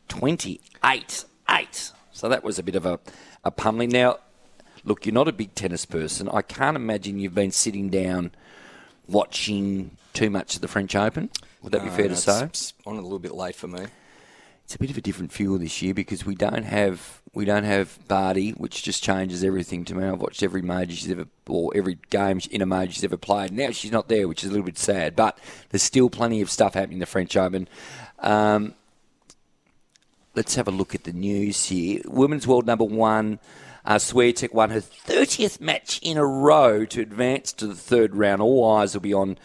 [0.09, 1.93] 28 8.
[2.13, 2.99] So that was a bit of a,
[3.45, 3.91] a pummeling.
[3.91, 4.19] Now,
[4.85, 6.29] look, you're not a big tennis person.
[6.29, 8.33] I can't imagine you've been sitting down
[9.07, 11.31] watching too much of the French Open.
[11.63, 12.45] Would that be No, fair to no, say?
[12.45, 13.87] It's on a little bit late for me.
[14.65, 17.65] It's a bit of a different feel this year because we don't have we don't
[17.65, 20.05] have Barty, which just changes everything to me.
[20.05, 23.53] I've watched every major she's ever or every game in a major she's ever played.
[23.53, 25.17] Now she's not there, which is a little bit sad.
[25.17, 25.39] But
[25.71, 27.69] there's still plenty of stuff happening in the French Open.
[28.21, 28.75] Um,
[30.35, 32.03] let's have a look at the news here.
[32.05, 33.39] Women's World Number One.
[33.85, 38.43] Uh, Swiatek won her 30th match in a row to advance to the third round.
[38.43, 39.39] All eyes will be on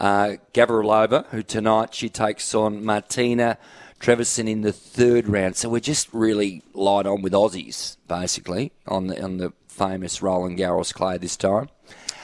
[0.00, 3.58] uh, Gavrilova, who tonight she takes on Martina
[4.00, 5.56] Trevisan in the third round.
[5.56, 10.58] So we're just really light on with Aussies, basically, on the, on the famous Roland
[10.58, 11.68] Garros clay this time.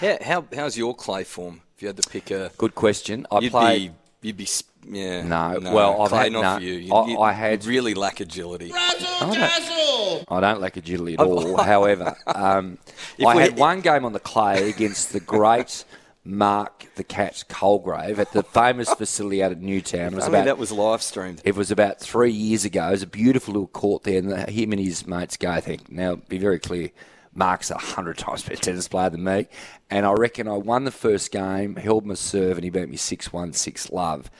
[0.00, 1.60] How, how how's your clay form?
[1.76, 3.26] If you had to pick a, Good question.
[3.30, 3.92] I you'd played.
[4.20, 5.22] be you'd be s- yeah.
[5.22, 6.72] No, well, I've Clay, had- not no, for you.
[6.74, 8.70] You, I- you- I had- you really lack agility.
[8.74, 8.94] I
[9.28, 11.56] don't I don't lack agility at all.
[11.62, 12.78] However, um,
[13.24, 15.84] I we- had one game on the clay against the great
[16.24, 20.12] Mark the Cat Colgrave at the famous facility out at Newtown.
[20.12, 21.42] It was I mean, about that was live streamed.
[21.44, 22.88] It was about three years ago.
[22.88, 25.50] It was a beautiful little court there, and him and his mates go.
[25.50, 26.90] I think now, be very clear.
[27.34, 29.48] Mark's a hundred times better tennis player than me,
[29.90, 32.96] and I reckon I won the first game, held my serve, and he beat me
[32.96, 34.30] six one, six love.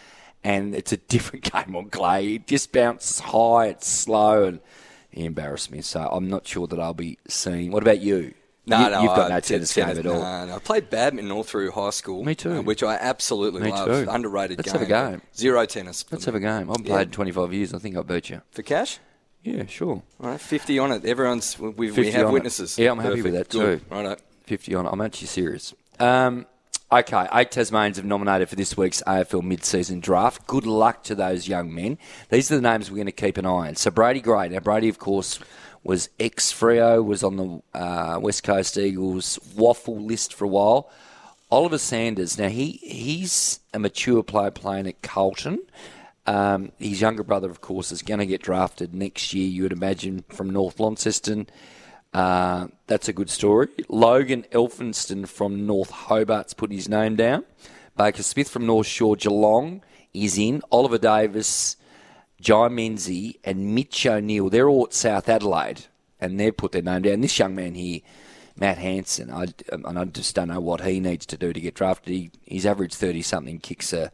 [0.43, 2.35] And it's a different game on clay.
[2.35, 4.61] It just bounces high, it's slow, and
[5.11, 5.81] he embarrassed me.
[5.83, 7.73] So I'm not sure that I'll be seeing.
[7.73, 8.35] What about you?
[8.67, 10.21] No, you, no, you've got no t- tennis game at all.
[10.23, 10.55] No, no.
[10.57, 12.25] I played badminton all through high school.
[12.25, 12.53] Me too.
[12.53, 13.87] uh, which I absolutely Me love.
[14.07, 14.11] too.
[14.11, 14.81] Underrated Let's game.
[14.81, 15.23] have a game.
[15.37, 16.05] Zero tennis.
[16.11, 16.33] Let's me.
[16.33, 16.71] have a game.
[16.71, 16.95] I've Yeah.
[16.95, 17.75] played 25 years.
[17.75, 18.41] I think I beat you.
[18.53, 18.99] For cash?
[19.43, 20.03] Yeah, sure.
[20.23, 21.05] All right, 50 on it.
[21.05, 22.33] Everyone's, we, we have on it.
[22.33, 22.79] witnesses.
[22.79, 23.81] Yeah, I'm happy with that too.
[23.91, 24.89] Right, 50 on it.
[24.91, 25.75] I'm actually serious.
[26.01, 26.47] Um,
[26.91, 30.47] okay, eight Tasmanians have nominated for this week's AFL mid-season draft.
[30.47, 31.99] Good luck to those young men.
[32.31, 33.77] These are the names we're going to keep an eye on.
[33.77, 34.49] So Brady Gray.
[34.49, 35.39] Now, Brady, of course,
[35.85, 40.91] was ex-Frio, was on the uh, West Coast Eagles WAFL list for a while.
[41.51, 42.39] Oliver Sanders.
[42.39, 45.61] Now, he he's a mature player playing at Carlton.
[46.27, 49.73] Um, his younger brother, of course, is going to get drafted next year, you would
[49.73, 51.47] imagine, from North Launceston.
[52.15, 53.69] Uh, that's a good story.
[53.89, 57.45] Logan Elphinston from North Hobart's put his name down.
[57.97, 59.83] Baker Smith from North Shore Geelong
[60.15, 60.63] is in.
[60.73, 61.77] Oliver Davis,
[62.45, 64.51] Jai Menzies, and Mitch O'Neill.
[64.51, 65.87] They're all at South Adelaide,
[66.21, 67.23] and they've put their name down.
[67.23, 68.01] This young man here,
[68.57, 71.75] Matt Hanson, I, and I just don't know what he needs to do to get
[71.75, 72.13] drafted.
[72.13, 74.13] He, he's averaged 30 something kicks a,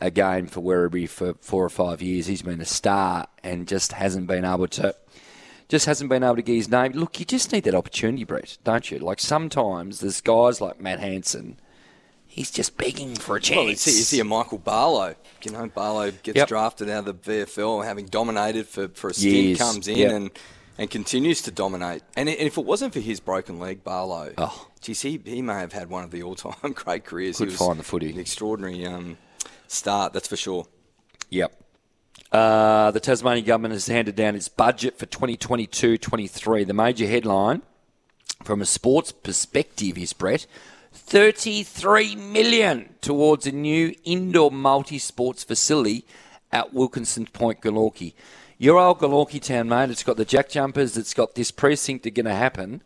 [0.00, 2.26] a game for Werribee for four or five years.
[2.26, 4.94] He's been a star and just hasn't been able to
[5.68, 6.90] just hasn't been able to get his name.
[6.92, 8.98] Look, you just need that opportunity, Brett, don't you?
[8.98, 11.60] Like sometimes there's guys like Matt Hanson.
[12.32, 13.56] He's just begging for a chance.
[13.58, 15.16] Well, is he, is he a Michael Barlow?
[15.42, 16.48] You know, Barlow gets Yep.
[16.48, 20.12] drafted out of the VFL, having dominated for, for a stint, Years, comes in yep.
[20.12, 20.30] and,
[20.78, 22.02] and continues to dominate.
[22.16, 24.68] And, if it wasn't for his broken leg, Barlow, Oh.
[24.80, 27.38] geez, he, he may have had one of the all-time great careers.
[27.38, 28.10] Could he was find the footy.
[28.12, 29.18] An extraordinary um,
[29.66, 30.66] start, that's for sure.
[31.30, 31.52] Yep.
[32.30, 36.64] Uh, the Tasmanian government has handed down its budget for 2022-23.
[36.66, 37.62] The major headline,
[38.44, 40.46] from a sports perspective, is Brett,
[40.92, 46.04] 33 million towards a new indoor multi-sports facility
[46.52, 48.14] at Wilkinson Point, Glenorchy.
[48.58, 49.90] Your old Glenorchy town, mate.
[49.90, 50.96] It's got the jack jumpers.
[50.96, 52.82] It's got this precinct are going to happen.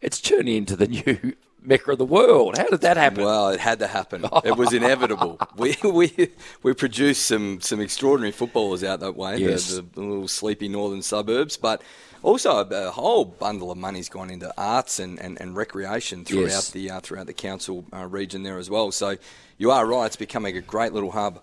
[0.00, 2.58] It's turning into the new mecca of the world.
[2.58, 3.24] How did that happen?
[3.24, 4.26] Well, it had to happen.
[4.44, 5.38] It was inevitable.
[5.56, 6.30] we, we
[6.62, 9.76] we produced some some extraordinary footballers out that way, Yes.
[9.76, 11.80] the, the little sleepy northern suburbs, but
[12.24, 16.70] also a, whole bundle of money's gone into arts and, and, and recreation throughout Yes.
[16.70, 18.90] the uh, throughout the council uh, region there as well.
[18.90, 19.16] So
[19.58, 21.40] you are right; it's becoming a great little hub.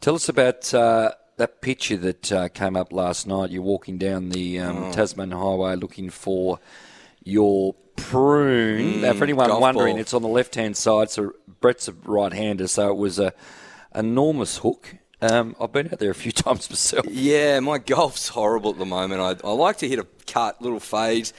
[0.00, 3.50] Tell us about uh, that picture that uh, came up last night.
[3.50, 4.92] You're walking down the um, Oh.
[4.92, 6.58] Tasman Highway looking for
[7.22, 9.00] your prune.
[9.02, 10.00] now, for anyone wondering, ball.
[10.00, 11.10] it's on the left hand side.
[11.10, 13.32] So Brett's a right hander, so it was a
[13.94, 14.96] enormous hook.
[15.30, 17.06] Um, I've been out there a few times myself.
[17.10, 19.20] Yeah, my golf's horrible at the moment.
[19.20, 21.30] I, I like to hit a cut, little fade.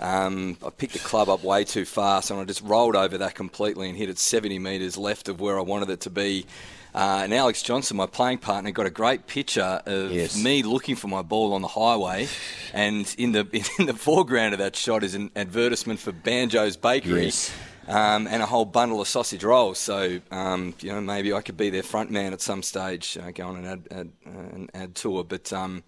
[0.00, 3.34] Um, I picked the club up way too fast, and I just rolled over that
[3.34, 6.46] completely and hit it 70 metres left of where I wanted it to be.
[6.94, 10.36] Uh, and Alex Johnson, my playing partner, got a great picture of Yes.
[10.42, 12.28] me looking for my ball on the highway,
[12.74, 13.46] and in the
[13.78, 17.24] in the foreground of that shot is an advertisement for Banjo's Bakery.
[17.26, 17.50] Yes.
[17.88, 19.78] Um, and a whole bundle of sausage rolls.
[19.78, 23.32] So, um, you know, maybe I could be their front man at some stage, uh,
[23.32, 25.24] go on an ad, ad, uh, an ad tour.
[25.24, 25.82] But um,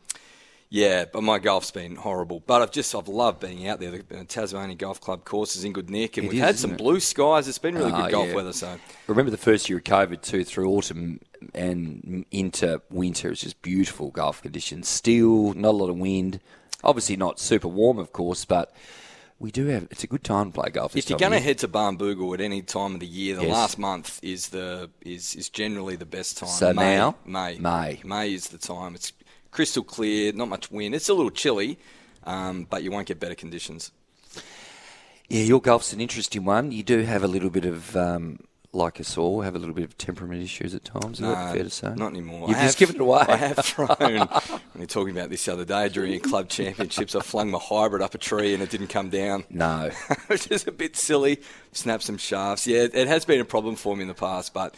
[0.71, 2.43] yeah, but my golf's been horrible.
[2.45, 3.93] But I've just I've loved being out there.
[3.93, 6.73] The Tasmania Golf Club course is in good nick, and It we've is, had some
[6.73, 6.79] it?
[6.79, 7.47] blue skies.
[7.47, 8.35] It's been really Ah, good golf yeah.
[8.35, 8.53] weather.
[8.53, 8.77] So
[9.07, 11.21] Remember the first year of COVID too, through autumn
[11.55, 13.31] and into winter.
[13.31, 14.89] It's just beautiful golf conditions.
[14.89, 16.41] Still, not a lot of wind.
[16.83, 18.75] Obviously, not super warm, of course, but
[19.39, 19.89] we do have.
[19.91, 20.97] It's a good time to play golf.
[20.97, 23.53] If you're going to head to Barnbougle at any time of the year, the Yes.
[23.53, 26.49] last month is the is is generally the best time.
[26.49, 27.17] So May, now?
[27.27, 28.01] May, May.
[28.05, 28.95] May is the time.
[28.95, 29.13] It's
[29.51, 30.95] crystal clear, not much wind.
[30.95, 31.79] It's a little chilly,
[32.25, 33.91] um, but you won't get better conditions.
[35.29, 36.71] Yeah, your golf's an interesting one.
[36.73, 38.41] You do have a little bit of, um,
[38.75, 41.21] like us all, have a little bit of temperament issues at times.
[41.21, 41.95] Is that fair to say?
[41.95, 42.49] Not anymore.
[42.49, 43.25] You've I just have- given it away.
[43.29, 43.97] I have thrown.
[44.75, 47.15] we were talking about this the other day during club championships.
[47.15, 49.45] I flung my hybrid up a tree and it didn't come down.
[49.51, 49.91] No.
[50.27, 51.41] Which is a bit silly.
[51.73, 52.67] Snap some shafts.
[52.67, 54.75] Yeah, it has been a problem for me in the past, but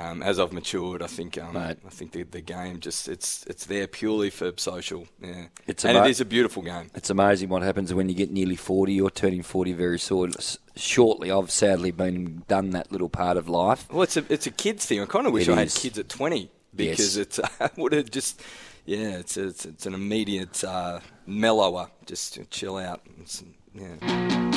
[0.00, 3.66] um, as I've matured, I think um, I think the, the game just it's it's
[3.66, 5.06] there purely for social.
[5.22, 6.90] Yeah, It's and ama- it is a beautiful game.
[6.94, 10.58] It's amazing what happens when you get nearly 40 or turning 40 very sort s-
[10.76, 11.30] shortly.
[11.30, 13.86] I've sadly been done that little part of life.
[13.92, 15.00] Well, it's a it's a kids thing.
[15.00, 16.50] I kind of wish It I had kids at twenty.
[16.74, 17.38] because Yes.
[17.38, 17.40] it's
[17.76, 18.40] would have just
[18.86, 23.00] yeah, it's it's, it's an immediate uh, mellower, just to chill out.
[23.20, 23.42] It's,
[23.74, 24.49] yeah.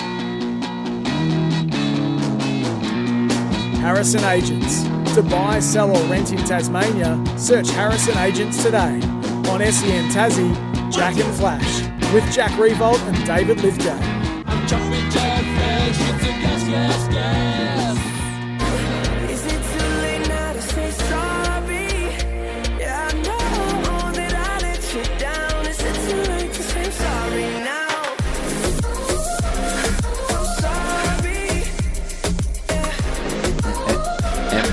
[3.83, 4.83] Harrison Agents.
[5.13, 9.01] To buy, sell, or rent in Tasmania, search Harrison Agents today.
[9.49, 10.55] On SEN Tassie,
[10.89, 11.81] Jack and Flash.
[12.13, 14.23] With Jack Riewoldt and David Lithgow.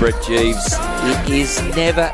[0.01, 0.79] Brett Geeves,
[1.27, 2.11] it is never,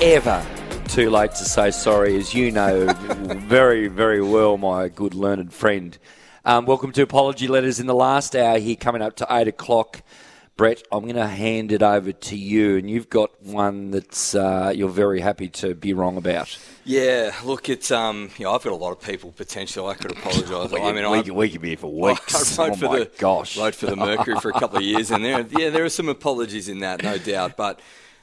[0.00, 0.42] ever
[0.88, 2.90] too late to say sorry, as you know
[3.46, 5.98] very, very well, my good learned friend.
[6.46, 10.02] Um, welcome to Apology Letters in the last hour here, coming up to 8 o'clock.
[10.60, 14.70] Brett, I'm going to hand it over to you, and you've got one that's uh,
[14.76, 16.58] you're very happy to be wrong about.
[16.84, 19.88] Yeah, look, it's um, you know, I've got a lot of people potential.
[19.88, 20.70] I could apologise.
[20.78, 22.58] I mean, we, I, could- we could be here for I weeks.
[22.58, 23.56] wrote oh for the, gosh!
[23.56, 26.10] Wrote for the Mercury for a couple of years, and there, yeah, there are some
[26.10, 27.56] apologies in that, no doubt.
[27.56, 27.80] But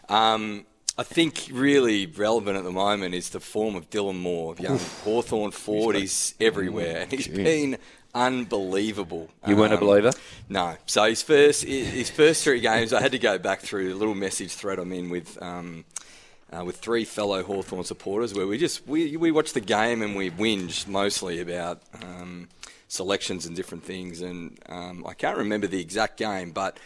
[0.07, 4.77] um, I think really relevant at the moment is the form of Dylan Moore, young
[5.03, 5.95] Hawthorn forward.
[5.95, 7.35] He's everywhere, and he's Jeez.
[7.35, 7.77] been
[8.13, 9.29] unbelievable.
[9.45, 10.11] You weren't a Um, believer?
[10.49, 10.77] No.
[10.85, 14.15] So his first his first three games, I had to go back through a little
[14.15, 15.41] message thread I'm in with.
[15.41, 15.85] Um,
[16.49, 20.15] uh, with three fellow Hawthorn supporters, where we just we, we watched the game and
[20.15, 22.47] we whinged mostly about um,
[22.87, 24.21] selections and different things.
[24.21, 26.79] And um, I can't remember the exact game, but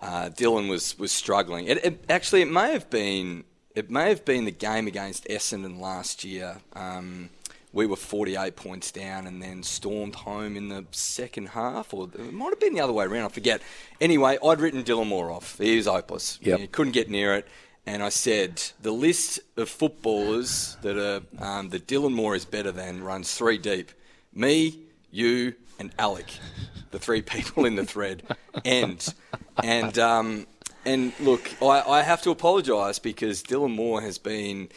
[0.00, 1.66] uh, Dylan was was struggling.
[1.66, 3.44] It, it, actually, it may have been
[3.74, 6.56] it may have been the game against Essendon last year.
[6.74, 7.30] Um,
[7.74, 12.32] we were 48 points down and then stormed home in the second half, or it
[12.32, 13.24] might have been the other way around.
[13.24, 13.60] I forget.
[14.00, 15.58] Anyway, I'd written Dylan Moore off.
[15.58, 16.38] He was hopeless.
[16.40, 16.60] Yep.
[16.60, 17.48] He couldn't get near it.
[17.84, 22.70] And I said the list of footballers that are um, that Dylan Moore is better
[22.70, 23.90] than runs three deep.
[24.32, 24.78] Me,
[25.10, 26.26] you, and Alec,
[26.92, 28.22] the three people in the thread.
[28.64, 29.06] And
[29.62, 30.46] and um,
[30.86, 34.68] and look, I, I have to apologise because Dylan Moore has been.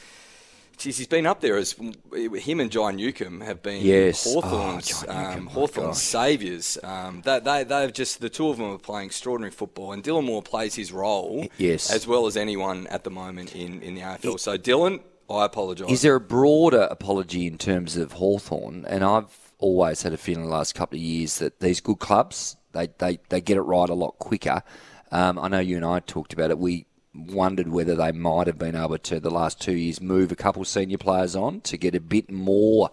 [0.77, 1.71] Geez, he's been up there as
[2.13, 4.23] him and John Newcombe have been Yes.
[4.31, 6.77] Hawthorn's, Oh, um, my Hawthorn's saviours.
[6.83, 10.25] Um, they, they, they've just the two of them are playing extraordinary football, and Dylan
[10.25, 11.91] Moore plays his role Yes.
[11.91, 14.39] as well as anyone at the moment in, in the AFL.
[14.39, 15.89] So Dylan, I apologise.
[15.91, 18.85] Is there a broader apology in terms of Hawthorn?
[18.87, 22.55] And I've always had a feeling the last couple of years that these good clubs,
[22.73, 24.61] they, they, they get it right a lot quicker.
[25.11, 26.59] Um, I know you and I talked about it.
[26.59, 26.85] We
[27.17, 30.63] wondered whether they might have been able to, the last two years, move a couple
[30.65, 32.91] senior players on to get a bit more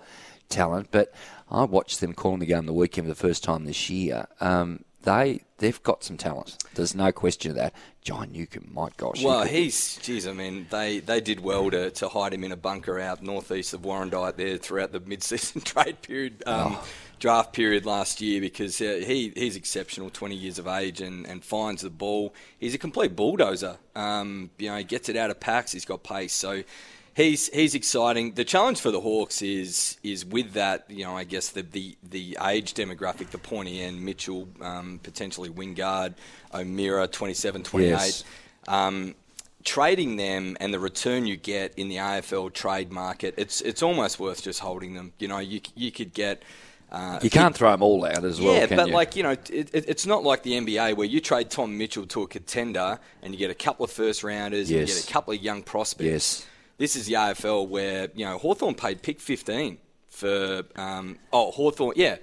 [0.48, 0.88] talent.
[0.90, 1.12] But
[1.50, 4.26] I watched them calling the game the weekend for the first time this year.
[4.40, 6.56] Um, they, they've got some talent.
[6.74, 7.74] There's no question of that.
[8.00, 9.22] John Newcombe, my gosh.
[9.22, 12.56] Well, he's, geez, I mean, they, they did well to, to hide him in a
[12.56, 16.86] bunker out northeast of Warrandyte there throughout the mid-season trade period, um, Oh.
[17.18, 21.44] Draft period last year because uh, he, he's exceptional, 20 years of age and, and
[21.44, 22.34] finds the ball.
[22.58, 23.76] He's a complete bulldozer.
[23.96, 26.32] Um, you know, he gets it out of packs, he's got pace.
[26.32, 26.62] So
[27.14, 28.32] he's he's exciting.
[28.34, 31.96] The challenge for the Hawks is is with that, you know, I guess the the,
[32.02, 36.14] the age demographic, the pointy end, Mitchell, um, potentially Wingard,
[36.52, 38.24] O'Meara, 27, 28 Yes.
[38.68, 39.14] um,
[39.64, 44.20] trading them and the return you get in the AFL trade market, it's it's almost
[44.20, 45.12] worth just holding them.
[45.18, 46.42] You know, you you could get.
[46.94, 48.94] Uh, you can't throw them all out as well, yeah, but you?
[48.94, 52.06] like you know, it, it, it's not like the NBA where you trade Tom Mitchell
[52.06, 55.12] to a contender and you get a couple of first rounders and you get a
[55.12, 56.04] couple of young prospects.
[56.06, 56.46] Yes.
[56.78, 59.78] This is the AFL where you know Hawthorn paid pick fifteen
[60.08, 62.18] for um, oh Hawthorn yeah,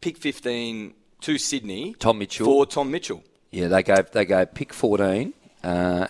[0.00, 1.94] pick fifteen to Sydney.
[2.00, 2.46] Tom Mitchell.
[2.46, 3.22] for Tom Mitchell.
[3.52, 6.08] Yeah, they go they go pick fourteen, uh,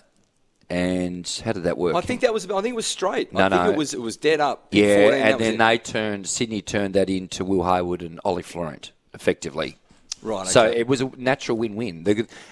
[0.71, 1.95] and how did that work?
[1.97, 3.33] I think that was I think it was straight.
[3.33, 3.71] No, I think no.
[3.71, 4.69] it was it was dead up.
[4.71, 8.93] yeah, 14, and then they turned Sydney turned that into Will Hayward and Ollie Florent
[9.13, 9.77] effectively.
[10.23, 10.79] Right, So okay.
[10.81, 12.05] it was a natural win-win.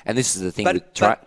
[0.07, 1.25] And this is the thing But- with tra- but-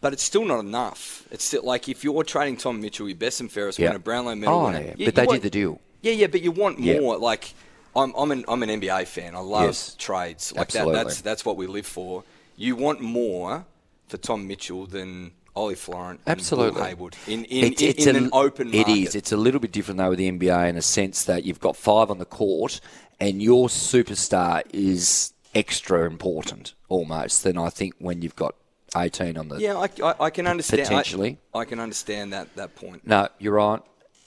[0.00, 1.24] But it's still not enough.
[1.30, 3.88] It's still like if you're trading Tom Mitchell, your best and fairest Yeah.
[3.88, 4.80] winner, Brownlow medal Oh, winner.
[4.80, 5.80] yeah, you- but they you did the deal.
[6.02, 7.00] Yeah, yeah, but you want Yeah.
[7.00, 7.18] more.
[7.18, 7.54] Like
[7.94, 9.34] I'm, I'm an I'm an NBA fan.
[9.34, 9.94] I love Yes.
[9.98, 10.52] trades.
[10.52, 10.94] Like Absolutely.
[10.94, 11.04] that.
[11.04, 12.24] That's that's what we live for.
[12.56, 13.64] You want more
[14.08, 16.82] for Tom Mitchell than Ollie Florent Absolutely.
[16.82, 18.92] Hayward in in, It's- in, it's in a- an open It market.
[18.92, 19.14] is.
[19.14, 21.76] It's a little bit different though with the NBA in a sense that you've got
[21.76, 22.80] five on the court,
[23.18, 28.54] and your superstar is extra important almost than I think when you've got
[28.96, 29.56] eighteen on the.
[29.58, 30.82] yeah, I, I, I can understand.
[30.82, 31.38] I- Potentially.
[31.54, 33.06] I, can understand that that point.
[33.06, 33.80] No, you're right.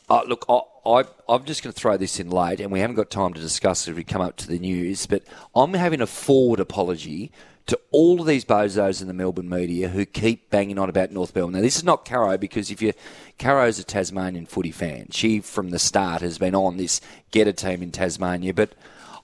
[0.09, 2.95] Uh, look, I, I, I'm just going to throw this in late, and we haven't
[2.95, 5.05] got time to discuss it if we come up to the news.
[5.05, 5.21] But
[5.55, 7.31] I'm having a forward apology
[7.69, 11.35] to all of these bozos in the Melbourne media who keep banging on about North
[11.35, 11.53] Melbourne.
[11.53, 12.93] Now, this is not Caro because if you
[13.37, 16.99] Caro's a Tasmanian footy fan, she from the start has been on this
[17.29, 18.73] get a team in Tasmania, but.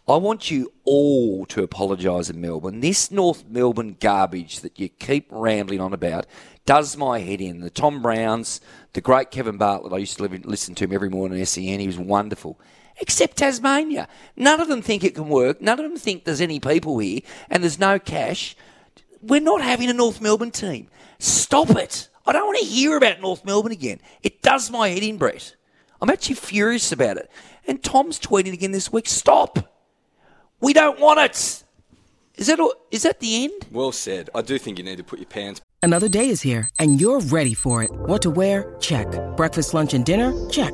[0.08, 2.80] I want you all to apologise in Melbourne.
[2.80, 6.28] This North Melbourne garbage that you keep rambling on about
[6.68, 7.62] does my head in.
[7.62, 8.62] The Tom Browns,
[8.94, 11.80] the great Kevin Bartlett, I used to live, listen to him every morning at SEN.
[11.80, 12.60] He was wonderful.
[13.00, 14.08] Except Tasmania.
[14.36, 15.62] None of them think it can work.
[15.62, 18.56] None of them think there's any people here and there's no cash.
[19.22, 20.88] We're not having a North Melbourne team.
[21.20, 22.10] Stop it.
[22.26, 24.00] I don't want to hear about North Melbourne again.
[24.24, 25.56] It does my head in, Brett.
[26.02, 27.30] I'm actually furious about it.
[27.68, 29.60] And Tom's tweeting again this week stop.
[30.62, 31.64] We don't want it.
[32.36, 33.68] Is that, all, is that the end?
[33.72, 34.30] Well said.
[34.36, 35.62] I do think you need to put your pants.
[35.82, 37.92] Another day is here, and you're ready for it.
[37.92, 38.76] What to wear?
[38.80, 39.08] Check.
[39.38, 40.34] Breakfast, lunch, and dinner?
[40.50, 40.74] Check.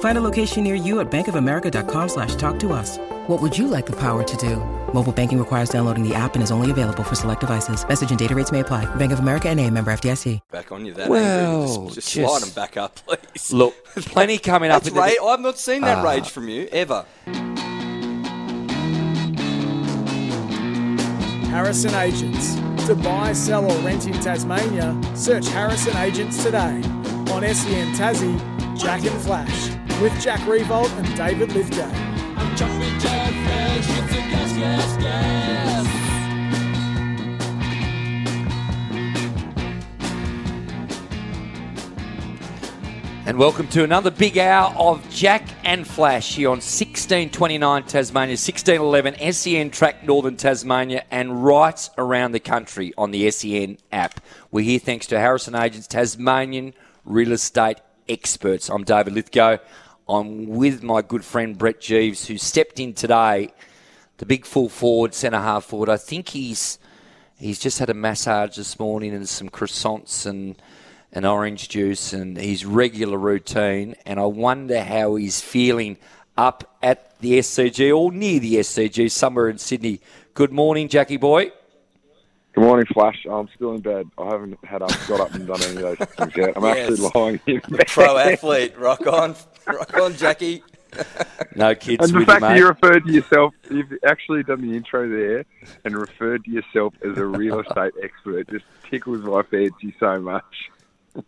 [0.00, 2.98] Find a location near you at bankofamerica.com slash talk to us.
[3.26, 4.56] What would you like the power to do?
[4.92, 7.86] Mobile banking requires downloading the app and is only available for select devices.
[7.86, 8.92] Message and data rates may apply.
[8.96, 10.40] Bank of America and a member FDIC.
[10.50, 11.86] Back on you that Well, angry.
[11.86, 13.52] Just, just just- slide them back up, please.
[13.52, 14.82] Look, there's plenty coming up.
[14.82, 16.02] That's in the- I've not seen that Ah.
[16.10, 17.04] rage from you ever.
[21.50, 22.54] Harrison Agents.
[22.86, 26.80] To buy, sell, or rent in Tasmania, search Harrison Agents today.
[27.32, 28.36] On SEN Tassie,
[28.76, 29.70] Jack and Flash.
[30.00, 31.82] With Jack Riewoldt and David Lithgow.
[43.26, 49.32] And welcome to another big hour of Jack and Flash here on 1629 Tasmania, 1611
[49.34, 54.20] SEN Track Northern Tasmania, and right around the country on the SEN app.
[54.50, 56.72] We're here thanks to Harrison Agents, Tasmanian
[57.04, 58.70] real estate experts.
[58.70, 59.58] I'm David Lithgow.
[60.10, 63.52] I'm with my good friend Brett Geeves, who stepped in today,
[64.18, 65.88] the big full forward, centre half forward.
[65.88, 66.78] I think he's
[67.38, 70.60] he's just had a massage this morning and some croissants and
[71.12, 73.94] an orange juice and his regular routine.
[74.04, 75.96] And I wonder how he's feeling
[76.36, 80.00] up at the SCG or near the SCG, somewhere in Sydney.
[80.34, 81.52] Good morning, Jackie boy.
[82.52, 83.26] Good morning, Flash.
[83.30, 84.10] I'm still in bed.
[84.18, 86.56] I haven't had up, got up and done any of those things yet.
[86.56, 86.90] I'm Yes.
[86.90, 87.60] actually lying.
[87.86, 88.76] Pro athlete.
[88.76, 89.36] Rock on.
[89.66, 90.62] Rock on, Jackie.
[91.56, 94.76] No kids And the fact you, that you referred to yourself, you've actually done the
[94.76, 95.44] intro there
[95.84, 98.48] and referred to yourself as a real estate expert.
[98.50, 100.70] Just tickles my fancy so much.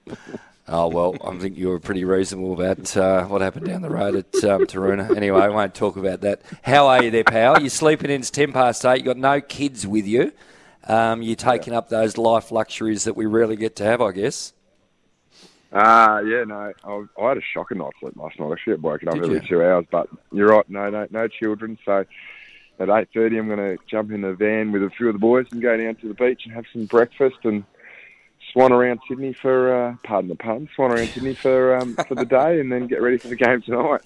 [0.69, 4.15] Oh well, I think you were pretty reasonable about uh, what happened down the road
[4.15, 5.15] at um, Taroona.
[5.17, 6.41] Anyway, I won't talk about that.
[6.63, 7.61] How are you there, pal?
[7.61, 8.21] You're sleeping in.
[8.21, 8.99] It's ten past eight.
[8.99, 10.33] You've got no kids with you.
[10.87, 14.53] Um, you're taking up those life luxuries that we rarely get to have, I guess.
[15.75, 18.53] Ah, yeah, no, I, I had a shocking night's sleep last night.
[18.53, 19.41] Actually, I've woken up Did every you?
[19.41, 19.87] two hours.
[19.91, 21.79] But you're right, no, no, no children.
[21.85, 22.05] So
[22.79, 25.19] at eight thirty, I'm going to jump in the van with a few of the
[25.19, 27.65] boys and go down to the beach and have some breakfast and
[28.53, 32.27] swan around Sydney for, uh, pardon the pun, swan around Sydney for um, for the
[32.27, 34.03] day, and then get ready for the game tonight.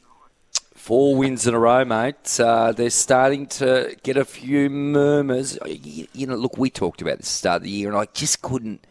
[0.75, 2.39] Four wins in a row, mate.
[2.39, 5.59] Uh, they're starting to get a few murmurs.
[5.67, 7.99] You, you know, look, we talked about this at the start of the year, and
[7.99, 8.87] I just couldn't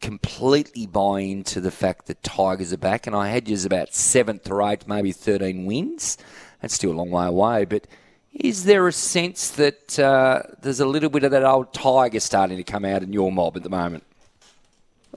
[0.00, 3.06] completely buy into the fact that Tigers are back.
[3.06, 6.18] And I had you as about seventh or eighth, maybe 13 wins.
[6.60, 7.64] That's still a long way away.
[7.64, 7.86] But
[8.32, 12.56] is there a sense that uh, there's a little bit of that old Tiger starting
[12.56, 14.04] to come out in your mob at the moment?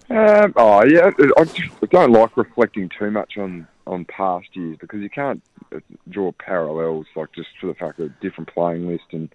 [0.10, 1.44] Um, oh yeah, I
[1.86, 5.42] don't like reflecting too much on on past years because you can't
[5.76, 5.80] uh,
[6.10, 9.30] draw parallels like just for the fact of different playing list and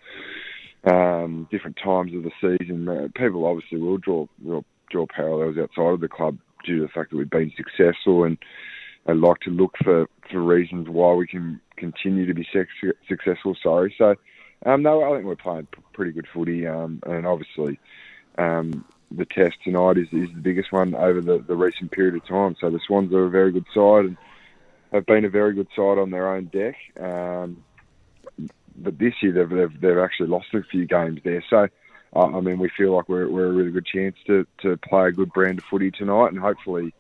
[0.85, 2.89] um, different times of the season.
[2.89, 6.89] Uh, people obviously will draw will draw parallels outside of the club due to the
[6.89, 8.39] fact that we've been successful and
[9.07, 12.71] they like to look for, for reasons why we can continue to be sex-
[13.09, 13.57] successful.
[13.63, 14.17] Sorry, so
[14.65, 17.79] um, no, I think we're playing pretty good footy, um, and obviously.
[18.39, 22.27] Um, the test tonight is, is the biggest one over the, the recent period of
[22.27, 22.57] time.
[22.61, 24.17] So the Swans are a very good side and
[24.93, 26.77] have been a very good side on their own deck.
[27.01, 27.65] Um,
[28.77, 31.43] but this year they've, they've they've actually lost a few games there.
[31.49, 31.69] So
[32.15, 35.13] I mean we feel like we're we're a really good chance to, to play a
[35.13, 36.95] good brand of footy tonight, and hopefully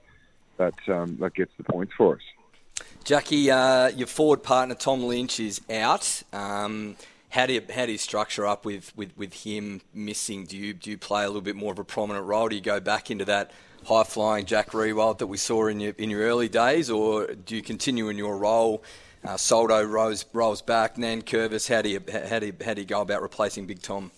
[0.58, 2.84] that um, that gets the points for us.
[3.04, 6.22] Jackie, uh, your forward partner Tom Lynch is out.
[6.32, 6.96] Um,
[7.30, 10.44] how do you how do you structure up with, with, with him missing?
[10.44, 12.48] Do you do you play a little bit more of a prominent role?
[12.48, 13.50] Do you go back into that
[13.84, 17.56] high flying Jack Riewoldt that we saw in your in your early days, or do
[17.56, 18.82] you continue in your role?
[19.24, 20.96] Uh, Soldo rolls rolls back.
[20.96, 24.10] Nankervis, how do you how do how do you go about replacing Big Tom?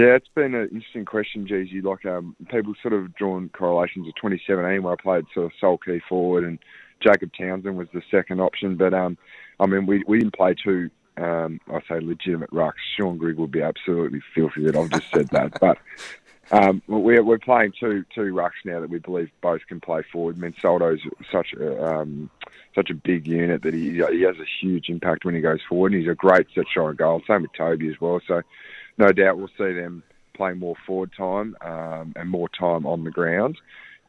[0.00, 1.84] Yeah, it's been an interesting question, Jeezy.
[1.84, 5.76] Like, um, people sort of drawn correlations of 2017 where I played sort of sole
[5.76, 6.58] key forward and
[7.02, 8.76] Jacob Townsend was the second option.
[8.76, 9.18] But, um,
[9.58, 10.88] I mean, we, we didn't play two,
[11.18, 12.80] um, I say legitimate rucks.
[12.96, 15.60] Shaun Grigg would be absolutely filthy that I've just said that.
[15.60, 15.76] But
[16.50, 20.42] um, we're, we're playing two two rucks now that we believe both can play forward.
[20.62, 22.30] Soldo's such a, um,
[22.74, 25.92] such a big unit that he, he has a huge impact when he goes forward.
[25.92, 27.20] And he's a great set shot goal.
[27.26, 28.22] Same with Toby as well.
[28.26, 28.40] So,
[29.00, 30.02] no doubt we'll see them
[30.34, 33.56] playing more forward time um, and more time on the ground.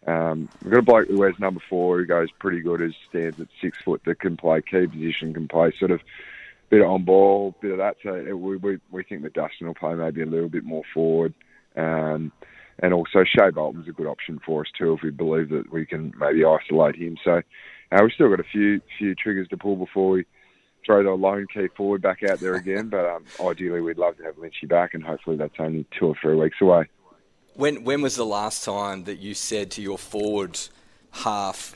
[0.05, 3.39] Um, we've got a bloke who wears number four who goes pretty good, who stands
[3.39, 6.01] at six foot, that can play key position, can play sort of
[6.69, 7.97] bit of on ball, bit of that.
[8.03, 10.83] So it, we, we we think that Dustin will play maybe a little bit more
[10.93, 11.33] forward.
[11.75, 12.31] Um,
[12.79, 15.85] and also Shai Bolton's a good option for us too if we believe that we
[15.85, 17.17] can maybe isolate him.
[17.23, 17.41] So
[17.91, 20.25] uh, we've still got a few few triggers to pull before we
[20.85, 22.89] throw the lone key forward back out there again.
[22.89, 26.15] But um, ideally, we'd love to have Lynchy back, and hopefully that's only two or
[26.21, 26.87] three weeks away.
[27.55, 30.57] When when was the last time that you said to your forward
[31.11, 31.75] half,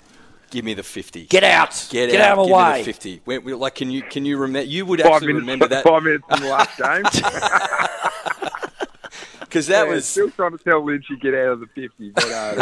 [0.50, 1.26] "Give me the 50.
[1.26, 1.88] Get out.
[1.90, 2.80] Get, Get out, out of give my me way.
[2.80, 3.22] the fifty.
[3.26, 4.68] When, like, can you can you remember?
[4.70, 7.04] You would Five actually minutes, remember that five minutes in the last game.
[9.56, 12.32] because that Yeah, was still trying to tell Lynchy get out of the fifty, but
[12.32, 12.56] uh,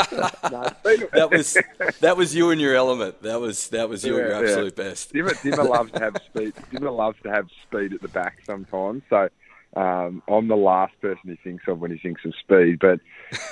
[0.52, 0.70] no,
[1.14, 1.60] that was
[2.02, 3.22] that was you in your element.
[3.24, 4.40] That was that was you Yeah, your yeah.
[4.40, 5.12] absolute best.
[5.14, 6.54] Dimmer, Dimmer loves to have speed.
[6.72, 9.04] Dimmer loves to have speed at the back sometimes.
[9.10, 9.30] So
[9.76, 12.80] um, I'm the last person he thinks of when he thinks of speed.
[12.80, 13.00] But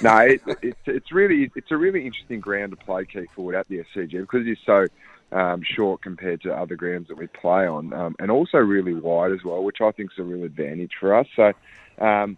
[0.02, 3.68] no, it, it's it's really it's a really interesting ground to play key forward at
[3.70, 4.88] the SCG because it's so
[5.36, 9.32] um, short compared to other grounds that we play on, um, and also really wide
[9.32, 11.28] as well, which I think is a real advantage for us.
[11.36, 11.54] So.
[12.04, 12.38] Um,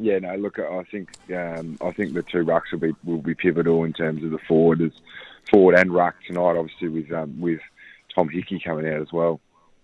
[0.00, 0.34] yeah, no.
[0.36, 3.92] Look, I think um, I think the two rucks will be will be pivotal in
[3.92, 4.92] terms of the forward as
[5.50, 6.56] forward and ruck tonight.
[6.56, 7.60] Obviously, with um, with
[8.14, 9.40] Tom Hickey coming out as well.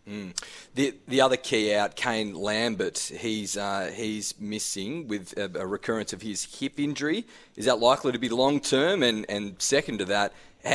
[0.08, 0.38] Mm.
[0.74, 6.12] The the other key out, Kane Lambert, he's uh, he's missing with a, a recurrence
[6.12, 7.24] of his hip injury.
[7.56, 9.02] Is that likely to be long term?
[9.02, 10.34] And and second to that,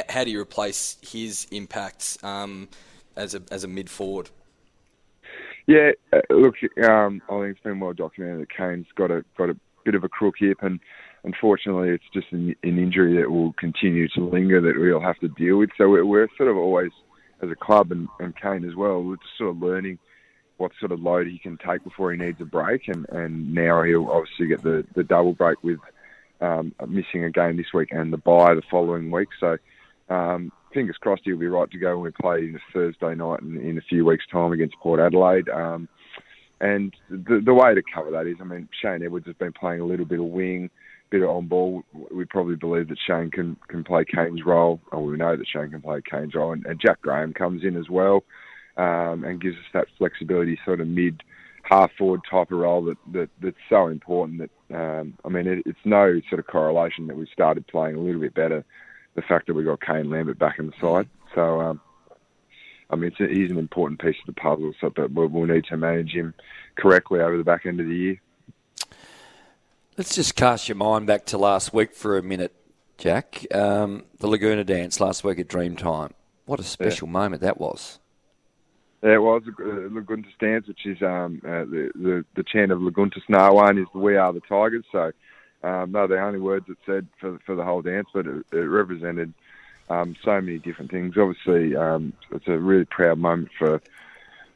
[0.10, 2.70] how do you replace his impacts um,
[3.16, 4.32] as a as a mid forward?
[5.70, 6.56] Yeah, uh, look,
[6.90, 10.04] um, I think it's been well documented that Kane's got a got a bit of
[10.04, 10.80] a crook hip, and
[11.24, 15.28] unfortunately, it's just an, an injury that will continue to linger that we'll have to
[15.28, 15.70] deal with.
[15.78, 16.90] So we're, we're sort of always,
[17.44, 20.00] as a club and, and Kane as well, we're just sort of learning
[20.58, 23.84] what sort of load he can take before he needs a break, and, and now
[23.84, 25.78] he'll obviously get the, the double break with
[26.42, 29.30] um, missing a game this week and the bye the following week.
[29.40, 29.58] So
[30.10, 33.58] um, fingers crossed he'll be right to go when we play this Thursday night in,
[33.58, 35.50] in a few weeks' time against Port Adelaide.
[35.50, 35.88] Um,
[36.62, 39.82] and the, the way to cover that is, I mean, Shane Edwards has been playing
[39.82, 40.70] a little bit of wing,
[41.10, 41.84] bit of on ball.
[42.12, 45.72] We probably believe that Shane can, can play Kane's role, or we know that Shane
[45.72, 46.52] can play Kane's role.
[46.52, 48.24] And, and Jack Graham comes in as well
[48.78, 51.24] um, and gives us that flexibility, sort of mid
[51.64, 54.40] half forward type of role that, that that's so important.
[54.40, 58.00] That um, I mean, it, it's no sort of correlation that we started playing a
[58.00, 58.66] little bit better.
[59.20, 61.82] The fact that we got Kane Lambert back in the side, so um,
[62.90, 64.72] I mean, it's a, he's an important piece of the puzzle.
[64.80, 66.34] So, but we'll, we'll need to manage him
[66.76, 68.22] correctly over the back end of the year.
[69.98, 72.56] Let's just cast your mind back to last week for a minute,
[72.98, 73.46] Jack.
[73.54, 76.12] Um, the Laguna dance last week at Dreamtime.
[76.46, 78.00] What a special moment that was.
[79.04, 82.80] Yeah, it was uh, Laguntas dance, which is um, uh, the, the the chant of
[82.80, 85.12] Laguntas Nawan is "We are the Tigers." So,
[85.64, 88.58] um, no, the only words it said for for the whole dance, but it, it
[88.58, 89.34] represented
[89.90, 91.16] um, so many different things.
[91.18, 93.82] Obviously, um, it's a really proud moment for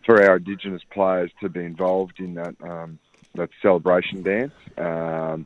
[0.06, 3.00] for our Indigenous players to be involved in that um,
[3.36, 4.54] that celebration dance.
[4.78, 5.46] Um,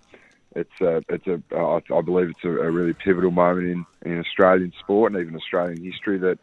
[0.56, 4.20] it's a, it's a, I I believe it's a, a really pivotal moment in, in
[4.20, 6.40] Australian sport and even Australian history that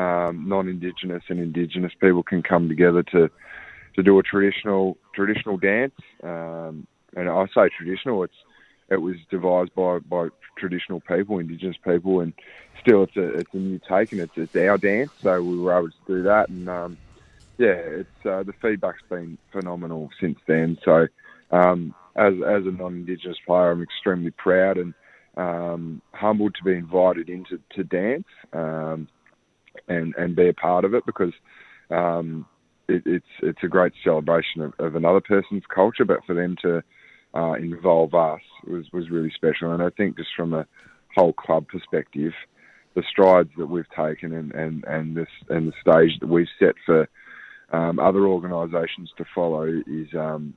[0.00, 3.30] um, non-Indigenous and Indigenous people can come together to
[3.94, 5.94] to do a traditional traditional dance.
[6.22, 6.86] Um,
[7.16, 8.34] and I say traditional, it's
[8.90, 10.28] it was devised by, by
[10.58, 12.32] traditional people, Indigenous people, and
[12.80, 15.10] still it's a it's a new take and it's it's our dance.
[15.22, 16.98] So we were able to do that, and um,
[17.58, 20.78] yeah, it's uh, the feedback's been phenomenal since then.
[20.84, 21.06] So
[21.50, 24.94] um, as as a non-Indigenous player, I'm extremely proud and
[25.36, 28.26] um, humbled to be invited into to dance.
[28.52, 29.08] Um,
[29.88, 31.32] and and be a part of it because
[31.90, 32.46] um,
[32.88, 36.82] it, it's it's a great celebration of, of another person's culture, but for them to
[37.36, 39.72] uh, involve us was was really special.
[39.72, 40.66] And I think just from a
[41.14, 42.32] whole club perspective,
[42.94, 46.74] the strides that we've taken and and and this and the stage that we've set
[46.84, 47.08] for
[47.72, 50.54] um, other organisations to follow is um,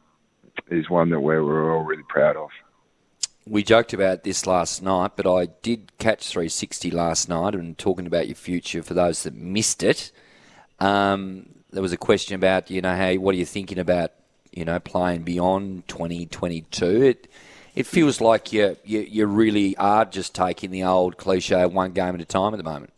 [0.70, 2.50] is one that we're, we're all really proud of.
[3.46, 8.06] We joked about this last night, but I did catch 360 last night and talking
[8.06, 10.12] about your future for those that missed it.
[10.80, 14.12] Um, there was a question about, you know, hey, what are you thinking about
[14.52, 16.86] you know, playing beyond 2022.
[16.86, 17.28] It
[17.76, 22.16] it feels like you, you you really are just taking the old cliche one game
[22.16, 22.92] at a time at the moment.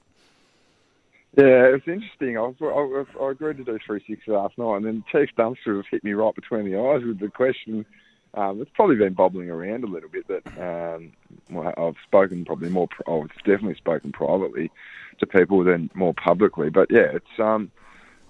[1.38, 2.38] Yeah, it's interesting.
[2.38, 6.04] I, I, I agreed to do 360 last night, and then Chief Dumpster has hit
[6.04, 7.86] me right between the eyes with the question.
[8.34, 11.12] Um, it's probably been bobbling around a little bit but um,
[11.49, 12.88] well, I've spoken probably more.
[13.08, 14.72] I've definitely spoken privately
[15.20, 16.70] to people than more publicly.
[16.70, 17.72] But yeah, it's um,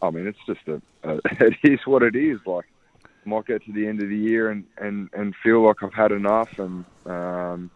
[0.02, 2.40] I mean, it's just a, a it is what it is.
[2.46, 2.66] Like,
[3.26, 6.12] might get to the end of the year and and and feel like I've had
[6.12, 6.60] enough.
[6.60, 7.72] And um,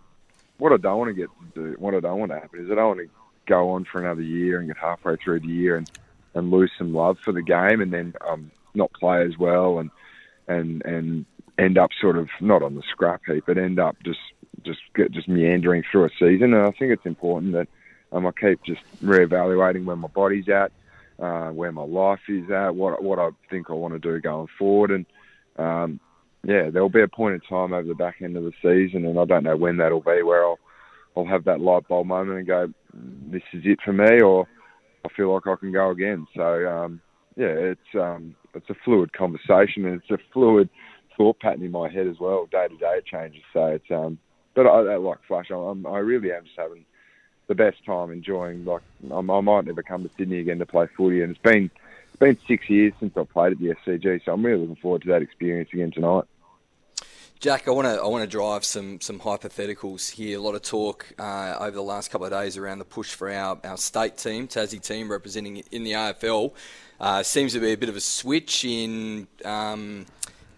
[0.57, 2.71] what I don't want to get to do, what I don't want to happen is
[2.71, 3.09] I don't want to
[3.45, 5.89] go on for another year and get halfway through the year and
[6.33, 9.89] and lose some love for the game and then um, not play as well and
[10.47, 11.25] and and
[11.57, 14.19] end up sort of not on the scrap heap, but end up just
[14.63, 16.53] just get, just meandering through a season.
[16.53, 17.67] And I think it's important that
[18.11, 20.71] um, I keep just reevaluating where my body's at,
[21.19, 24.47] uh, where my life is at, what what I think I want to do going
[24.57, 25.05] forward, and
[25.57, 25.99] um,
[26.43, 29.19] yeah, there'll be a point in time over the back end of the season, and
[29.19, 30.59] I don't know when that'll be, where I'll
[31.17, 32.67] I'll have that light bulb moment and go,
[33.31, 34.47] this is it for me, or
[35.05, 36.27] I feel like I can go again.
[36.35, 37.01] So um,
[37.35, 40.69] yeah, it's um, it's a fluid conversation, and it's a fluid
[41.17, 42.47] thought pattern in my head as well.
[42.51, 43.41] Day to day, it changes.
[43.53, 44.19] So it's um,
[44.55, 45.49] but I, I like Flash.
[45.51, 46.85] I'm, I really am just having
[47.47, 48.65] the best time, enjoying.
[48.65, 48.81] Like
[49.11, 51.69] I'm, I might never come to Sydney again to play footy, and it's been
[52.15, 55.01] it's been six years since I played at the SCG, so I'm really looking forward
[55.01, 56.23] to that experience again tonight.
[57.41, 60.39] Jack, I want to I want to drive some some hypotheticals here.
[60.39, 63.29] A lot of talk uh, over the last couple of days around the push for
[63.29, 66.53] our, our state team, Tassie team, representing in the AFL.
[67.01, 70.05] Uh, seems to be a bit of a switch in um,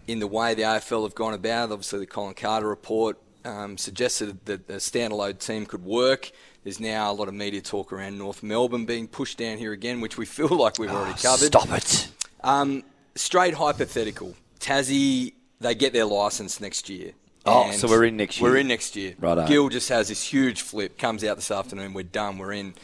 [0.06, 1.72] in the way the AFL have gone about.
[1.72, 6.30] Obviously, the Colin Carter report um, suggested that a standalone team could work.
[6.64, 10.00] There's now a lot of media talk around North Melbourne being pushed down here again,
[10.00, 11.46] which we feel like we've already covered.
[11.46, 12.08] Stop it.
[12.42, 12.84] Um,
[13.14, 14.34] straight hypothetical.
[14.60, 17.12] Tassie, they get their license next year.
[17.46, 18.50] Oh, so we're in next year.
[18.50, 19.14] We're in next year.
[19.18, 19.46] Righto.
[19.46, 22.74] Gill just has this huge flip, comes out this afternoon, we're done, we're in.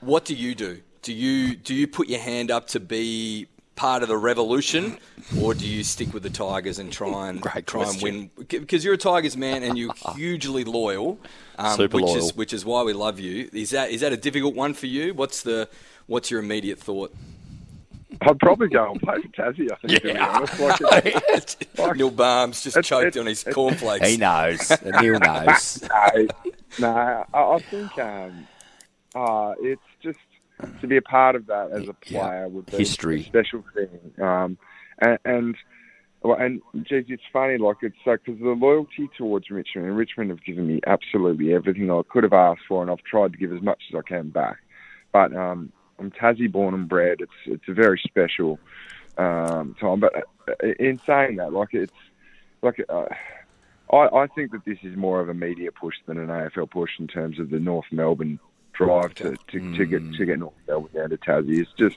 [0.00, 0.80] What do you do?
[1.02, 3.46] Do you do you put your hand up to be
[3.78, 4.98] part of the revolution,
[5.40, 8.30] or do you stick with the Tigers and try and Great try and win?
[8.48, 11.18] Because you're a Tigers man and you're hugely loyal,
[11.58, 12.16] um, Super which loyal.
[12.16, 13.48] is which is why we love you.
[13.52, 15.14] Is that is that a difficult one for you?
[15.14, 15.68] What's the
[16.06, 17.14] what's your immediate thought?
[18.20, 19.70] I'd probably go and play for Tassie.
[19.70, 20.00] I think.
[20.02, 24.08] To be honest, like, like, Neil Barnes just It's- choked it's- on his it's- cornflakes.
[24.08, 24.72] He knows.
[25.00, 25.82] Neil knows.
[25.88, 26.26] no,
[26.80, 28.48] no, I, I think um,
[29.14, 29.87] uh, it's just
[30.80, 32.20] to be a part of that as a Yeah.
[32.20, 33.20] player would be History.
[33.20, 34.12] a special thing.
[34.22, 34.58] Um,
[34.98, 35.56] and, and
[36.24, 40.42] and geez, it's funny, like it's so because the loyalty towards Richmond, and Richmond have
[40.44, 43.62] given me absolutely everything I could have asked for, and I've tried to give as
[43.62, 44.56] much as I can back.
[45.12, 47.18] But um, I'm Tassie born and bred.
[47.20, 48.58] It's it's a very special
[49.16, 50.00] um, time.
[50.00, 51.92] But uh, in saying that, like it's
[52.62, 52.84] like.
[52.88, 53.06] Uh,
[53.90, 56.90] I, I think that this is more of a media push than an AFL push
[56.98, 58.38] in terms of the North Melbourne
[58.78, 61.58] drive to, to, to get to get North Melbourne down to Tassie.
[61.58, 61.96] It's just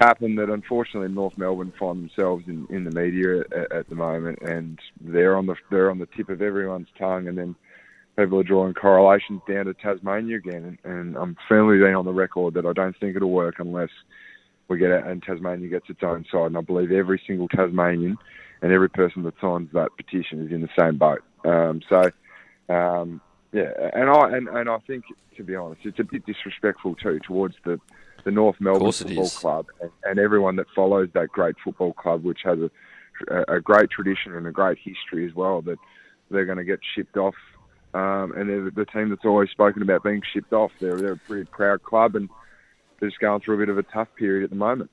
[0.00, 4.38] happened that unfortunately North Melbourne find themselves in, in the media at, at the moment,
[4.42, 7.56] and they're on the they're on the tip of everyone's tongue, and then
[8.16, 12.12] people are drawing correlations down to Tasmania again, and, and I'm firmly being on the
[12.12, 13.90] record that I don't think it'll work unless
[14.68, 18.16] we get out and Tasmania gets its own side, and I believe every single Tasmanian
[18.62, 21.22] and every person that signs that petition is in the same boat.
[21.44, 22.10] Um, so,
[22.68, 23.20] um,
[23.54, 25.04] yeah, and I and, and I think
[25.36, 27.80] to be honest, it's a bit disrespectful too towards the
[28.24, 29.36] the North Melbourne Football is.
[29.36, 32.58] Club and, and everyone that follows that great football club, which has
[33.28, 35.62] a, a great tradition and a great history as well.
[35.62, 35.78] That
[36.30, 37.36] they're going to get shipped off,
[37.94, 40.72] um, and they're the team that's always spoken about being shipped off.
[40.80, 42.28] They're they're a pretty proud club, and
[42.98, 44.90] they're just going through a bit of a tough period at the moment.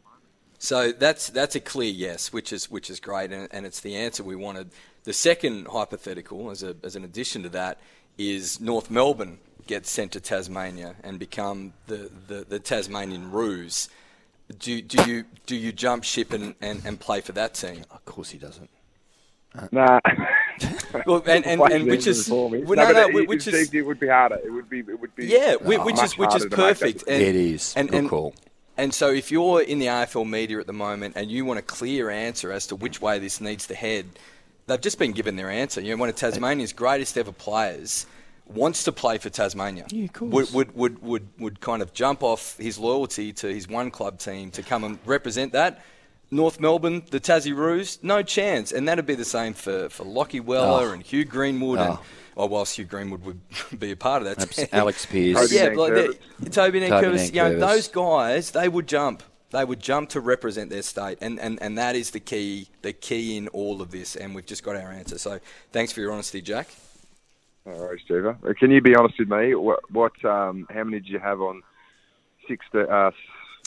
[0.60, 3.96] So that's that's a clear yes, which is which is great, and, and it's the
[3.96, 4.70] answer we wanted.
[5.04, 7.80] The second hypothetical, as a as an addition to that,
[8.18, 13.90] is North Melbourne gets sent to Tasmania and become the, the, the Tasmanian Roos.
[14.60, 17.86] Do do you do you jump ship and, and, and play for that team?
[17.90, 18.70] Of course he doesn't.
[19.72, 20.00] Nah.
[21.06, 23.86] Well, and, and, and which is well, no, no, no, it, which it, is it
[23.86, 24.40] would be harder.
[24.44, 24.80] It would be.
[24.80, 25.28] It would be.
[25.28, 27.04] Yeah, whi- which is which is harder to make that perfect.
[27.08, 27.74] And, It is.
[27.76, 28.36] And, Good and, call.
[28.78, 31.64] And so, if you're in the AFL media at the moment and you want a
[31.64, 34.06] clear answer as to which way this needs to head,
[34.68, 35.82] they've just been given their answer.
[35.82, 38.06] You know, one of Tasmania's greatest ever players
[38.46, 39.86] wants to play for Tasmania.
[39.92, 40.52] Yeah, of course.
[40.52, 44.20] Would, would, would, would, would kind of jump off his loyalty to his one club
[44.20, 45.84] team to come and represent that.
[46.34, 48.72] North Melbourne, the Tassie Roos, no chance.
[48.72, 50.94] And that'd be the same for, for Lachie Weller Oh.
[50.94, 51.80] and Hugh Greenwood.
[51.80, 52.00] And, Oh.
[52.38, 53.42] oh, whilst Hugh Greenwood would
[53.80, 54.68] be a part of that team.
[54.72, 55.36] Alex Pearce.
[55.38, 55.76] Toby Yeah, Nankervis.
[55.76, 55.94] but
[56.44, 59.24] they- Toby Toby Nankervis, you know, those guys, they would jump.
[59.52, 62.94] They would jump to represent their state, and, and, and that is the key the
[62.94, 64.16] key in all of this.
[64.16, 65.18] And we've just got our answer.
[65.18, 65.40] So
[65.72, 66.70] thanks for your honesty, Jack.
[67.66, 68.26] All right, Steve.
[68.26, 69.54] Uh, Can you be honest with me?
[69.54, 71.62] What, what um, how many did you have on
[72.48, 73.12] six to, uh,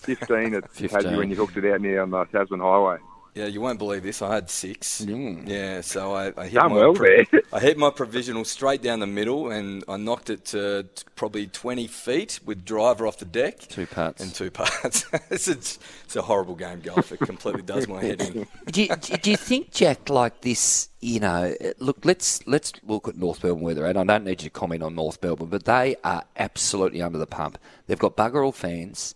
[0.03, 0.89] 15 at 15.
[0.89, 2.99] Tassie when you hooked it out near on the Tasman Highway?
[3.35, 4.23] Yeah, you won't believe this.
[4.23, 5.05] I had six.
[5.05, 5.49] Mm.
[5.49, 7.27] Yeah, so I, I hit Done my well there.
[7.53, 11.49] I hit my provisional straight down the middle, and I knocked it to t- probably
[11.49, 13.59] 20 feet with driver off the deck.
[13.59, 14.23] Two parts.
[14.23, 15.07] And two parts.
[15.31, 17.11] it's, a, it's a horrible game, golf.
[17.11, 18.47] It completely does my head in.
[18.71, 20.91] do, you, do do you think, Jack, like this?
[21.01, 23.99] You know, look, let's let's look at North Melbourne weather, they're.
[23.99, 27.27] I don't need you to comment on North Melbourne, but they are absolutely under the
[27.27, 27.59] pump.
[27.89, 29.15] They've got bugger all fans.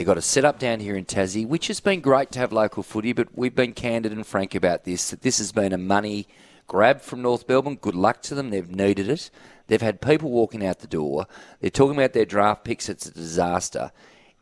[0.00, 2.82] They've got a setup down here in Tassie, which has been great to have local
[2.82, 5.10] footy, but we've been candid and frank about this.
[5.10, 6.26] That this has been a money
[6.66, 7.76] grab from North Melbourne.
[7.76, 8.48] Good luck to them.
[8.48, 9.28] They've needed it.
[9.66, 11.26] They've had people walking out the door.
[11.60, 12.88] They're talking about their draft picks.
[12.88, 13.92] It's a disaster.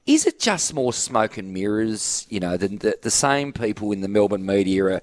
[0.06, 2.28] Is it just more smoke and mirrors?
[2.30, 5.02] You know, the, the, the same people in the Melbourne media are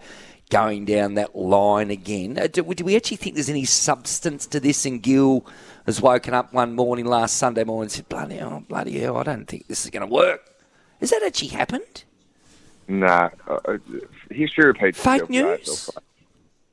[0.50, 2.38] going down that line again.
[2.38, 4.86] Uh, Do, do we actually think there's any substance to this?
[4.86, 5.46] And Gill
[5.86, 9.18] has woken up one morning last Sunday morning and said, "Bloody hell, bloody hell!
[9.18, 10.42] I don't think this is going to work."
[11.00, 12.04] Has that actually happened?
[12.88, 13.78] Nah, uh, uh,
[14.32, 15.30] history repeats Fake itself.
[15.30, 15.90] news?
[15.96, 16.04] mate.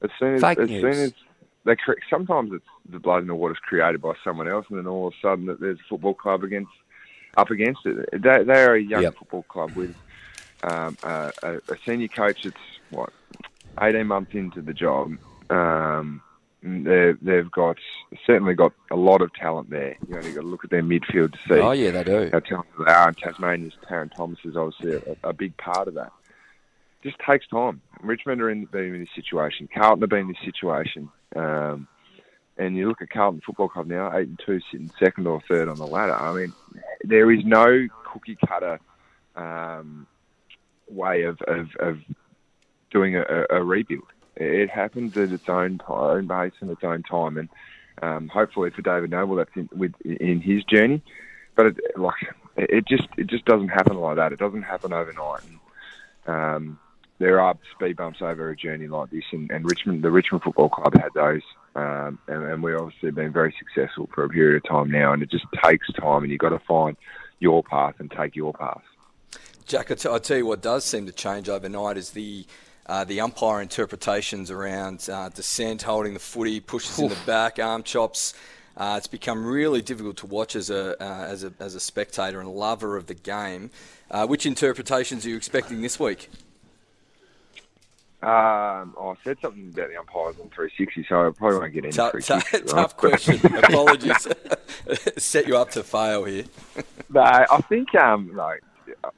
[0.04, 0.80] As soon as, Fake as news.
[0.82, 1.12] soon as
[1.64, 4.78] they cre- sometimes it's the blood in the water is created by someone else, and
[4.78, 6.70] then all of a sudden that there's a football club against
[7.36, 8.08] up against it.
[8.12, 9.14] They, they are a young Yep.
[9.16, 9.94] football club with
[10.64, 12.56] um, a, a, a senior coach that's
[12.90, 13.10] what
[13.80, 15.16] eighteen months into the job.
[15.50, 16.22] Um,
[16.62, 17.76] they they've got
[18.26, 19.96] certainly got a lot of talent there.
[20.08, 21.60] You only got to look at their midfield to see.
[21.60, 22.30] Oh, yeah, they do.
[22.32, 23.08] How talented they are.
[23.08, 26.12] And Tasmania's Tarryn Thomas is obviously a, a big part of that.
[27.02, 27.80] Just takes time.
[28.00, 29.68] Richmond are in, been in this situation.
[29.74, 31.08] Carlton have been in this situation.
[31.34, 31.88] Um,
[32.58, 35.68] and you look at Carlton Football Club now, eight and two, sitting second or third
[35.68, 36.14] on the ladder.
[36.14, 36.52] I mean,
[37.02, 38.78] there is no cookie cutter
[39.34, 40.06] um,
[40.88, 41.98] way of, of, of
[42.92, 44.04] doing a, a rebuild.
[44.36, 47.48] It happens at its own own pace and its own time, and
[48.00, 51.02] um, hopefully for David Noble, that's in, with in his journey.
[51.54, 52.14] But it, like,
[52.56, 54.32] it just it just doesn't happen like that.
[54.32, 55.42] It doesn't happen overnight.
[55.44, 56.78] And, um,
[57.18, 60.70] there are speed bumps over a journey like this, and, and Richmond, the Richmond Football
[60.70, 61.42] Club had those,
[61.76, 65.12] um, and, and we've obviously been very successful for a period of time now.
[65.12, 66.96] And it just takes time, and you've got to find
[67.38, 68.82] your path and take your path.
[69.66, 72.44] Jack, I t- I tell you what does seem to change overnight is the
[72.86, 77.82] uh, the umpire interpretations around uh, descent, holding the footy, pushes in the back, arm
[77.82, 78.34] chops.
[78.76, 82.40] Uh, it's become really difficult to watch as a uh, as a as a spectator
[82.40, 83.70] and lover of the game.
[84.10, 86.28] Uh, which interpretations are you expecting this week?
[88.22, 91.96] Um, I said something about the umpires on 360, so I probably won't get into
[91.96, 92.58] Tough, 360.
[92.58, 92.82] tough, right?
[92.82, 93.56] tough question.
[93.64, 94.28] Apologies.
[95.18, 96.44] Set you up to fail here.
[97.10, 98.62] No, I think um, like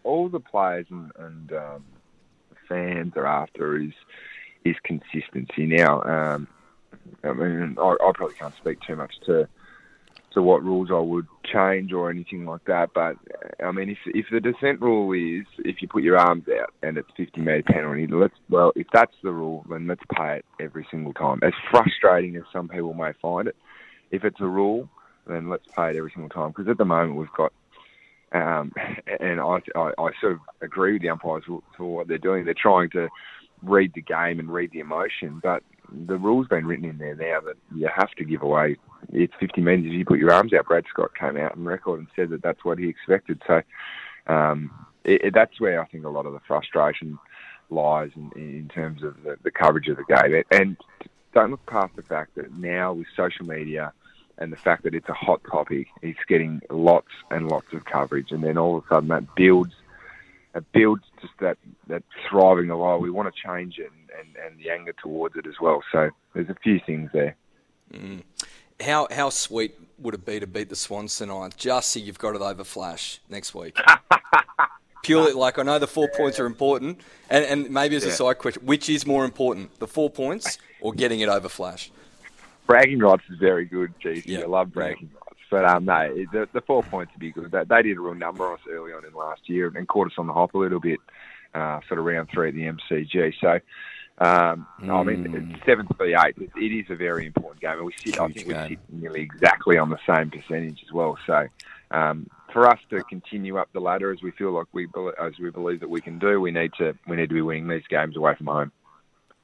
[0.05, 1.85] all the players and, and um,
[2.69, 3.93] fans are after is
[4.65, 5.67] is consistency.
[5.67, 6.49] Now, um,
[7.23, 9.49] I mean, I, I probably can't speak too much to
[10.35, 12.91] to what rules I would change or anything like that.
[12.95, 13.17] But
[13.65, 16.99] I mean, if if the descent rule is if you put your arms out and
[16.99, 20.87] it's 50 metre penalty, let's well, if that's the rule, then let's pay it every
[20.91, 21.41] single time.
[21.43, 23.57] As frustrating as some people may find it,
[24.11, 24.89] if it's a rule,
[25.27, 26.51] then let's pay it every single time.
[26.51, 27.53] Because at the moment we've got
[28.33, 28.73] um,
[29.21, 32.45] and I, I, I sort of agree with the umpires for, what they're doing.
[32.45, 33.09] They're trying to
[33.63, 35.63] read the game and read the emotion, but
[36.07, 38.77] the rule's been written in there now that you have to give away.
[39.13, 40.67] It's 50 metres if you put your arms out.
[40.67, 43.41] Brad Scott came out on record and said that that's what he expected.
[43.47, 43.63] So
[44.27, 44.71] um,
[45.05, 47.19] it, it, that's where I think a lot of the frustration
[47.71, 50.43] lies in, in terms of the, the coverage of the game.
[50.51, 50.77] And
[51.33, 53.93] don't look past the fact that now with social media
[54.39, 58.31] and the fact that it's a hot topic, it's getting lots and lots of coverage,
[58.31, 59.75] and then all of a sudden that builds,
[60.55, 61.57] it builds just that
[61.87, 65.37] that thriving of oh we want to change it and, and, and the anger towards
[65.37, 65.83] it as well.
[65.93, 67.37] So there's a few things there.
[67.93, 68.23] Mm.
[68.81, 71.55] How how sweet would it be to beat the Swans tonight?
[71.57, 73.77] Just so you've got it over Flash next week.
[75.05, 78.39] Purely like I know the four points are important, and, and maybe as a side
[78.39, 81.91] question, which is more important, the four points or getting it over Flash?
[82.67, 84.23] Bragging rights is very good, GC.
[84.27, 84.41] Yeah.
[84.41, 85.41] I love bragging rights.
[85.51, 87.53] But um, no, the, the four points would be good.
[87.53, 90.09] They, they did a real number on us early on in last year and caught
[90.09, 90.99] us on the hop a little bit,
[91.55, 93.35] uh, sort of round three at the MCG.
[93.41, 93.61] So,
[94.19, 96.37] um, no, I mean, it's seven to eight.
[96.39, 98.19] It, it is a very important game, and we sit.
[98.19, 101.19] I Huge think we sit nearly exactly on the same percentage as well.
[101.27, 101.47] So,
[101.91, 104.89] um, for us to continue up the ladder as we feel like we
[105.21, 107.69] as we believe that we can do, we need to we need to be winning
[107.69, 108.73] these games away from home.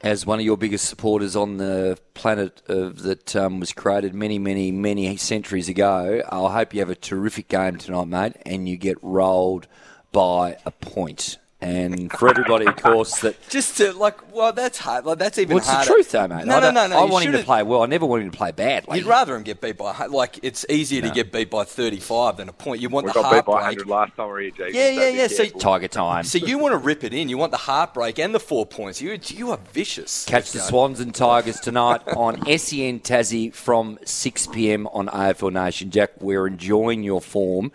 [0.03, 4.39] As one of your biggest supporters on the planet of, that um, was created many,
[4.39, 8.77] many, many centuries ago, I hope you have a terrific game tonight, mate, and you
[8.77, 9.67] get rolled
[10.11, 11.37] by a point.
[11.63, 15.05] And for everybody, of course, that Just to like, well, that's hard.
[15.05, 16.47] Like that's even well, it's the truth, though, mate.
[16.47, 16.99] No, no, no, no.
[16.99, 17.83] I want him to play well.
[17.83, 18.97] I never want him to play badly.
[18.97, 21.09] You'd rather him get beat by like it's easier No.
[21.09, 22.81] to get beat by 35 than a point.
[22.81, 23.85] You want We the got beat by heartbreak.
[23.85, 24.73] 100 last time we were here, Jake.
[24.73, 25.27] Yeah, yeah, yeah.
[25.27, 25.45] So.
[25.45, 26.23] Tiger time.
[26.23, 27.29] so you want to rip it in.
[27.29, 28.99] You want the heartbreak and the four points.
[28.99, 30.25] You you are vicious.
[30.25, 30.69] Catch the Let's.
[30.69, 34.87] Swans and Tigers tonight on SEN Tassie from 6 p.m.
[34.87, 35.91] on AFL Nation.
[35.91, 37.71] Jack, we're enjoying your form,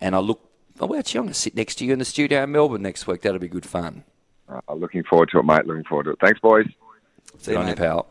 [0.00, 0.40] and I look.
[0.82, 3.06] Oh, actually, I'm going to sit next to you in the studio in Melbourne next
[3.06, 3.20] week.
[3.20, 4.02] That'll be good fun.
[4.48, 5.66] Uh, looking forward to it, mate.
[5.66, 6.18] Looking forward to it.
[6.20, 6.66] Thanks, boys.
[7.38, 7.78] See Good you, on you, mate.
[7.78, 8.06] pal.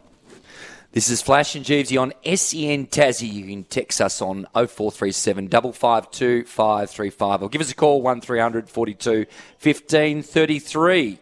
[0.91, 3.31] This is Flash and Geevesy on SEN Tassie.
[3.31, 9.25] You can text us on 0437 552 535 or give us a call 1300 42
[9.57, 11.19] 15 33.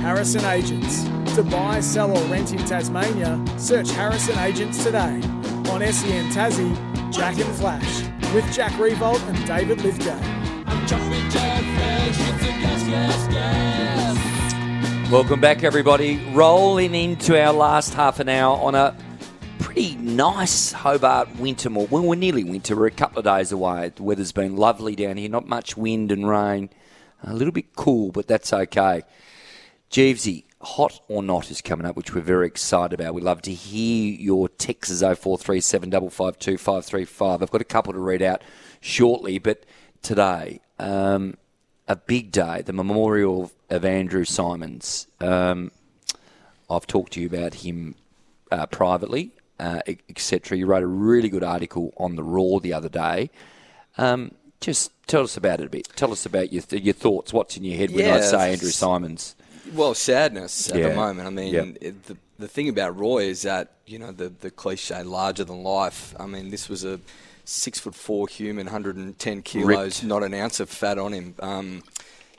[0.00, 1.04] Harrison Agents.
[1.34, 5.20] To buy, sell, or rent in Tasmania, search Harrison Agents today.
[5.70, 8.02] On SEN Tassie, Jack and Flash.
[8.34, 10.18] With Jack Riewoldt and David Lithgow.
[15.10, 16.24] Welcome back, everybody.
[16.32, 18.96] Rolling into our last half an hour on a
[19.58, 21.90] pretty nice Hobart winter morning.
[21.90, 22.74] Well, we're nearly winter.
[22.74, 23.92] We're a couple of days away.
[23.94, 25.28] The weather's been lovely down here.
[25.28, 26.70] Not much wind and rain.
[27.22, 29.02] A little bit cool, but that's okay.
[29.90, 33.14] Geevesy, hot or not is coming up, which we're very excited about.
[33.14, 37.42] We'd love to hear your texts 0437 552 535.
[37.42, 38.42] I've got a couple to read out
[38.80, 39.64] shortly, but
[40.02, 41.36] today, um,
[41.86, 45.06] a big day, the memorial of, Andrew Symonds.
[45.20, 45.70] Um,
[46.70, 47.94] I've talked to you about him
[48.50, 50.58] uh, privately, uh, etc.
[50.58, 53.30] You wrote a really good article on the Roar the other day.
[53.96, 55.88] Um, just tell us about it a bit.
[55.96, 57.32] Tell us about your th- your thoughts.
[57.32, 59.34] What's in your head when I say Andrew Symonds?
[59.74, 60.88] Well, sadness at Yeah.
[60.88, 61.26] the moment.
[61.26, 61.76] I mean, Yep.
[61.80, 65.62] it, the the thing about Roy is that you know the the cliche larger than
[65.62, 66.14] life.
[66.18, 67.00] I mean, this was a
[67.44, 69.66] six foot four human, 110 kilos,
[70.00, 70.04] Ripped.
[70.04, 71.34] not an ounce of fat on him.
[71.40, 71.82] Um,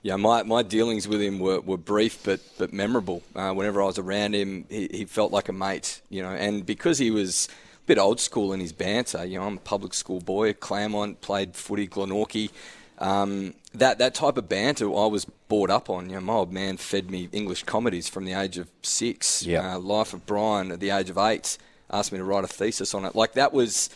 [0.01, 3.21] yeah, my, my dealings with him were, were brief but but memorable.
[3.35, 6.29] Uh, whenever I was around him, he, he felt like a mate, you know.
[6.29, 7.49] And because he was
[7.83, 11.19] a bit old school in his banter, you know, I'm a public school boy, Claremont,
[11.21, 12.51] played footy, Glenorchy.
[12.99, 16.09] Um, that that type of banter I was brought up on.
[16.09, 19.45] You know, my old man fed me English comedies from the age of six.
[19.75, 21.57] Uh, Life of Brian at the age of eight.
[21.89, 23.15] Asked me to write a thesis on it.
[23.15, 23.89] Like that was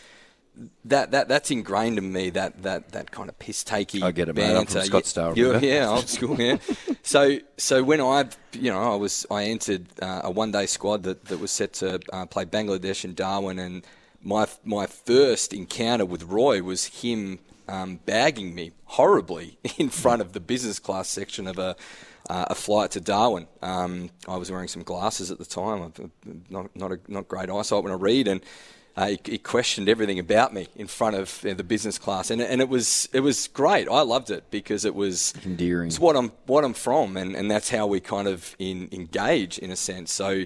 [0.84, 2.30] that that that's ingrained in me.
[2.30, 4.02] That that that kind of piss takey.
[4.02, 4.56] I get it, mate.
[4.56, 4.90] I'm from banter.
[4.90, 5.66] Scottsdale, Yeah, remember?
[5.66, 6.40] yeah, old school.
[6.40, 6.56] Yeah.
[7.02, 11.02] so so when I you know I was I entered uh, a one day squad
[11.02, 13.84] that, that was set to uh, play Bangladesh and Darwin, and
[14.22, 17.38] my my first encounter with Roy was him
[17.68, 21.76] um, bagging me horribly in front of the business class section of a.
[22.30, 23.46] Uh, a flight to Darwin.
[23.60, 25.92] Um, I was wearing some glasses at the time.
[26.48, 28.40] Not not a, not great eyesight when I read, and
[28.96, 32.40] uh, he, he questioned everything about me in front of uh, the business class, and
[32.40, 33.88] and it was it was great.
[33.88, 35.88] I loved it because it was Endearing.
[35.88, 39.58] It's what I'm what I'm from, and, and that's how we kind of in, engage
[39.58, 40.12] in a sense.
[40.12, 40.44] So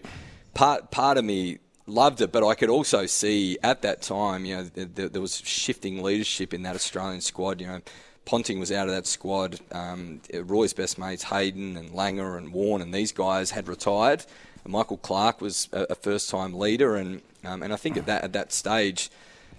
[0.54, 1.58] part part of me
[1.88, 5.42] loved it, but I could also see at that time, you know, there, there was
[5.44, 7.60] shifting leadership in that Australian squad.
[7.60, 7.80] You know.
[8.24, 9.58] Ponting was out of that squad.
[9.72, 14.26] Um, Roy's best mates, Hayden and Langer and Warren, and these guys had retired.
[14.64, 18.24] And Michael Clarke was a, a first-time leader, and um, and I think at that
[18.24, 19.08] at that stage,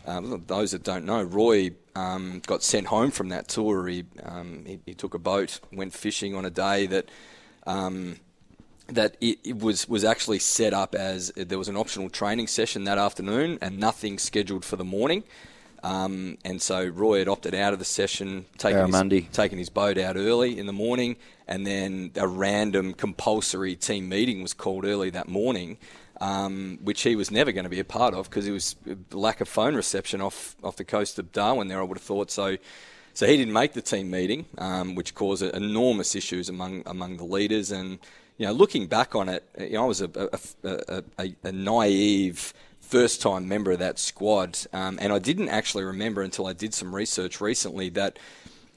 [0.06, 3.88] um, those that don't know, Roy um, got sent home from that tour.
[3.88, 7.10] He, um, he he took a boat, went fishing on a day that.
[7.66, 8.18] Um,
[8.92, 12.84] that it, it was was actually set up as there was an optional training session
[12.86, 15.24] that afternoon and nothing scheduled for the morning.
[15.84, 19.98] Um, and so Roy had opted out of the session, taking his, taking his boat
[19.98, 21.16] out early in the morning,
[21.48, 25.78] and then a random compulsory team meeting was called early that morning,
[26.20, 28.76] um, which he was never going to be a part of because it was
[29.14, 31.70] lack of phone reception off off the coast of Darwin.
[31.70, 32.58] There, I would have thought so.
[33.14, 37.26] So he didn't make the team meeting, um, which caused enormous issues among among the
[37.26, 37.72] leaders.
[37.72, 38.00] And
[38.40, 40.10] you know, looking back on it, you know, I was a,
[40.64, 45.84] a, a, a, naive first time member of that squad, um, and I didn't actually
[45.84, 48.18] remember until I did some research recently that.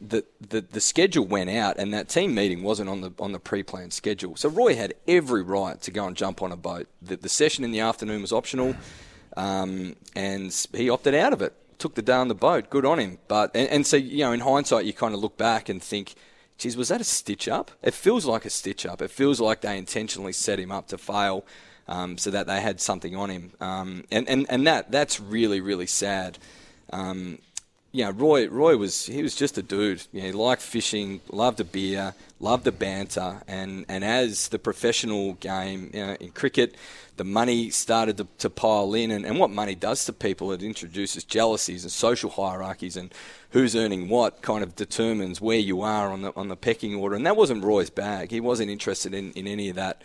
[0.04, 3.38] The, the, the schedule went out and that team meeting wasn't on the on the
[3.38, 4.34] pre-planned schedule.
[4.34, 6.88] So Roy had every right to go and jump on a boat.
[7.00, 8.74] The, the session in the afternoon was optional,
[9.36, 11.54] um, and he opted out of it.
[11.78, 12.68] Took the day on the boat.
[12.68, 13.18] Good on him.
[13.28, 16.16] But and, and so you know, in hindsight, you kind of look back and think,
[16.62, 19.02] "Geez, was that a stitch up?" It feels like a stitch up.
[19.02, 21.44] It feels like they intentionally set him up to fail,
[21.88, 23.52] um, so that they had something on him.
[23.60, 26.38] Um, and and and that that's really really sad.
[26.92, 27.38] Um,
[27.92, 30.06] Roy Roy was he was just a dude.
[30.12, 34.58] You know, he liked fishing, loved a beer, loved the banter, and, and as the
[34.58, 36.74] professional game you know, in cricket,
[37.16, 40.62] the money started to, to pile in, and, and what money does to people, it
[40.62, 43.14] introduces jealousies and social hierarchies, and
[43.50, 47.14] who's earning what kind of determines where you are on the on the pecking order.
[47.16, 48.30] And that wasn't Roy's bag.
[48.30, 50.02] He wasn't interested in, in any of that.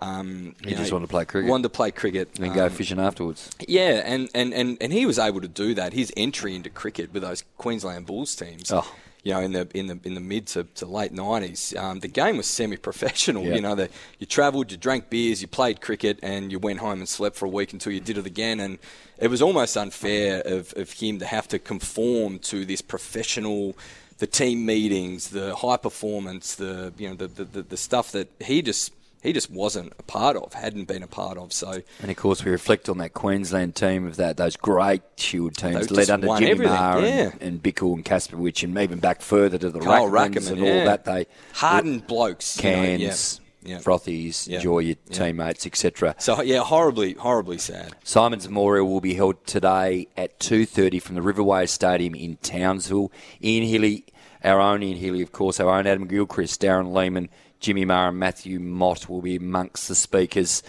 [0.00, 1.50] Um, He just know, wanted to play cricket.
[1.50, 3.50] Wanted to play cricket And then go um, fishing afterwards.
[3.66, 5.92] yeah, and, and, and, and he was able to do that.
[5.92, 8.86] His entry into cricket with those Queensland Bulls teams, Oh.
[9.22, 12.08] You know, in the in the in the mid to, to late nineties, um, the
[12.08, 13.44] game was semi-professional.
[13.44, 13.54] Yeah.
[13.54, 13.88] You know, the,
[14.18, 17.46] you travelled, you drank beers, you played cricket, and you went home and slept for
[17.46, 18.60] a week until you did it again.
[18.60, 18.78] And
[19.18, 23.76] it was almost unfair of, of him to have to conform to this professional.
[24.18, 28.28] The team meetings, the high performance, the you know the, the, the, the stuff that
[28.40, 28.92] he just
[29.22, 31.52] he just wasn't a part of, hadn't been a part of.
[31.52, 35.56] So And of course, we reflect on that Queensland team of that those great Shield
[35.56, 37.30] teams led under Jimmy everything, Maher yeah.
[37.32, 40.78] and, and Bichel and Kasprowicz, and even back further to the Carl Rackemanns and yeah.
[40.80, 41.04] all that.
[41.04, 42.96] They hardened blokes, you know, yeah.
[42.98, 43.78] cans, Yeah.
[43.80, 44.56] frothies, Yeah.
[44.56, 45.16] enjoy your Yeah.
[45.18, 46.14] teammates, etc.
[46.18, 47.96] So yeah, horribly, horribly sad.
[48.04, 53.10] Symonds' Memorial will be held today at 2.30 from the Riverway Stadium in Townsville.
[53.42, 54.04] Ian Healy,
[54.44, 57.28] our own Ian Healy, of course, our own Adam Gilchrist, Darren Lehmann,
[57.60, 60.62] Jimmy Maher and Matthew Mott will be amongst the speakers.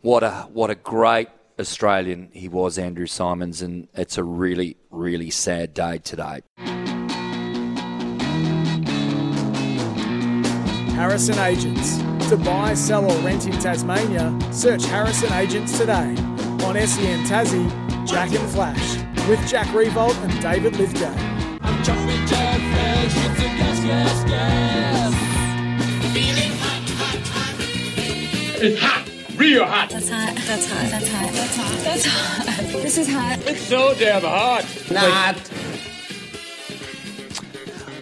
[0.00, 1.28] What a, what a great
[1.58, 6.40] Australian he was, Andrew Symonds, and it's a really, really sad day today.
[10.94, 11.98] Harrison Agents.
[12.30, 16.14] To buy, sell, or rent in Tasmania, search Harrison Agents today.
[16.64, 18.96] On SEN Tassie, Jack and Flash.
[19.28, 21.30] With Jack Riewoldt and David Lithgow.
[28.62, 29.08] It's hot,
[29.38, 29.88] real hot.
[29.88, 30.36] That's hot.
[30.36, 30.90] That's hot.
[30.90, 31.32] That's hot.
[31.32, 31.78] That's hot.
[31.82, 32.82] That's hot.
[32.82, 33.38] This is hot.
[33.46, 34.66] It's so damn hot.
[34.90, 35.50] Not.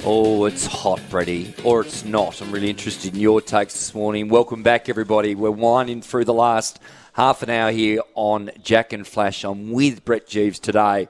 [0.04, 2.42] Oh, it's hot, Freddie, or it's not.
[2.42, 4.28] I'm really interested in your takes this morning.
[4.28, 5.36] Welcome back, everybody.
[5.36, 6.80] We're winding through the last
[7.12, 9.44] half an hour here on Jack and Flash.
[9.44, 11.06] I'm with Brett Geeves today,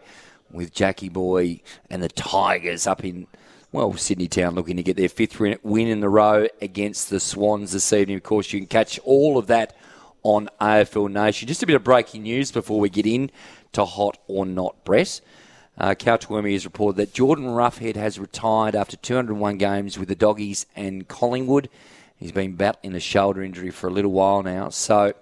[0.51, 3.27] with Jackie Boy and the Tigers up in,
[3.71, 7.73] well, Sydney Town looking to get their fifth win in the row against the Swans
[7.73, 8.17] this evening.
[8.17, 9.77] Of course, you can catch all of that
[10.23, 11.49] on AFL Nation.
[11.49, 13.31] Just a bit of breaking news before we get in
[13.73, 15.21] to hot or not, Brett.
[15.77, 20.67] Uh, Couch has reported that Jordan Roughead has retired after 201 games with the Doggies
[20.75, 21.69] and Collingwood.
[22.17, 24.71] He's been battling a shoulder injury for a little while now.
[24.71, 25.13] So,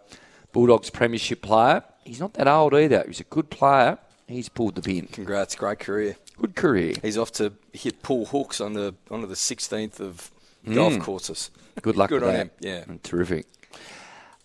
[0.53, 1.83] Bulldogs premiership player.
[2.05, 3.05] He's not that old either.
[3.07, 3.99] He's a good player.
[4.27, 5.09] He's pulled the pin.
[5.13, 6.17] Congrats, great career.
[6.41, 6.95] Good career.
[7.03, 10.31] He's off to hit pool hooks on the onto the 16th of
[10.67, 10.75] Mm.
[10.75, 11.51] golf courses.
[11.81, 12.41] Good luck Good with on that.
[12.43, 12.51] him.
[12.61, 12.85] Yeah.
[12.85, 13.47] Mm, Terrific.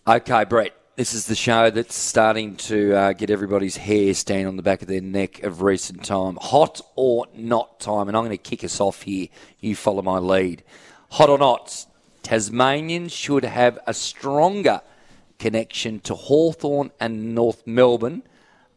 [0.07, 0.73] Okay, Brett.
[0.97, 4.81] This is the show that's starting to uh, get everybody's hair stand on the back
[4.83, 6.37] of their neck of recent time.
[6.41, 9.27] Hot or not time, and I'm going to kick us off here.
[9.59, 10.63] You follow my lead.
[11.11, 11.85] Hot or not,
[12.21, 14.81] Tasmanians should have a stronger
[15.39, 18.21] connection to Hawthorn and North Melbourne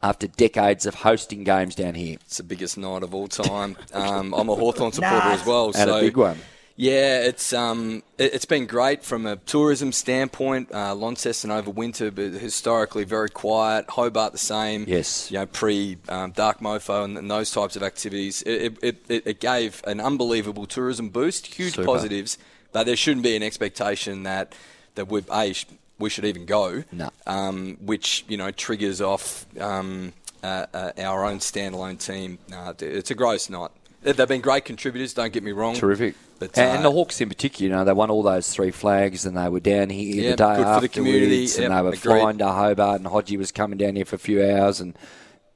[0.04, 2.18] after decades of hosting games down here.
[2.26, 3.76] It's the biggest night of all time.
[3.94, 5.66] Um, I'm a Hawthorn supporter as well.
[5.66, 6.36] And so a big one.
[6.76, 10.74] Yeah, it's um, it, it's been great from a tourism standpoint.
[10.74, 13.88] Uh, Launceston over winter, but historically very quiet.
[13.90, 14.84] Hobart the same.
[14.88, 15.30] Yes.
[15.30, 18.42] You know, pre um, Dark Mofo and, and those types of activities.
[18.42, 21.54] It, it, it, it gave an unbelievable tourism boost.
[21.54, 21.86] Huge Super.
[21.86, 22.36] positives,
[22.72, 24.54] but there shouldn't be an expectation that
[24.96, 25.66] that we a sh-
[25.98, 26.84] we should even go.
[26.92, 27.10] No.
[27.26, 32.38] Um, which you know triggers off um, uh, uh, our own standalone team.
[32.80, 33.70] It's a gross night.
[34.02, 35.14] They've been great contributors.
[35.14, 35.74] Don't get me wrong.
[35.74, 36.14] Terrific.
[36.38, 39.24] But, and uh, the Hawks in particular, you know, they won all those three flags
[39.24, 41.44] and they were down here Yeah, the day good for the community.
[41.44, 42.00] and Yep, they were agreed.
[42.02, 44.94] flying to Hobart and Hodgie was coming down here for a few hours and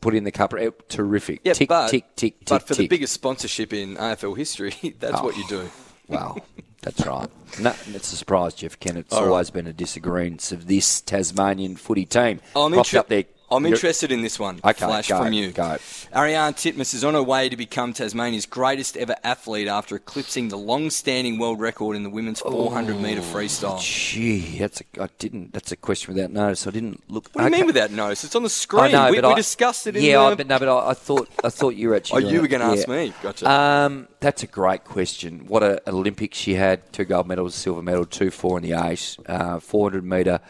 [0.01, 0.55] put in the cup.
[0.55, 1.41] It- Terrific.
[1.45, 5.19] Yeah, tick, but, tick, tick, but tick, for the biggest sponsorship in AFL history, that's
[5.19, 5.25] Oh.
[5.25, 5.69] what you do.
[6.07, 6.39] Wow,
[6.83, 7.29] that's right.
[7.61, 9.29] No, it's a surprise, Jeff Kennett's All right.
[9.31, 12.41] always been a disagreement of this Tasmanian footy team.
[12.55, 13.25] I'm, Propped inter- up there.
[13.51, 14.61] I'm interested in this one.
[14.65, 15.53] Okay, Flash go, from you.
[15.53, 15.79] go.
[16.15, 20.59] Ariarne Titmus is on her way to become Tasmania's greatest ever athlete after eclipsing the
[20.59, 23.81] long-standing world record in the women's 400 metre freestyle.
[23.81, 25.53] Gee, that's a, I didn't.
[25.53, 26.67] That's a question without notice.
[26.67, 27.31] I didn't look.
[27.33, 27.57] What do you okay.
[27.59, 28.25] mean without notice?
[28.25, 28.85] It's on the screen.
[28.85, 30.25] I know, we, but we I- discussed it in yeah, the...
[30.25, 32.25] I, but no, but I, I thought I thought you were actually.
[32.25, 32.95] Oh, you were gonna ask Yeah.
[32.95, 33.13] me.
[33.23, 33.51] Gotcha.
[33.51, 35.47] Um, that's a great question.
[35.47, 39.17] What a Olympics she had: two gold medals, silver medal, two four in the eight,
[39.27, 40.41] uh, four hundred meter.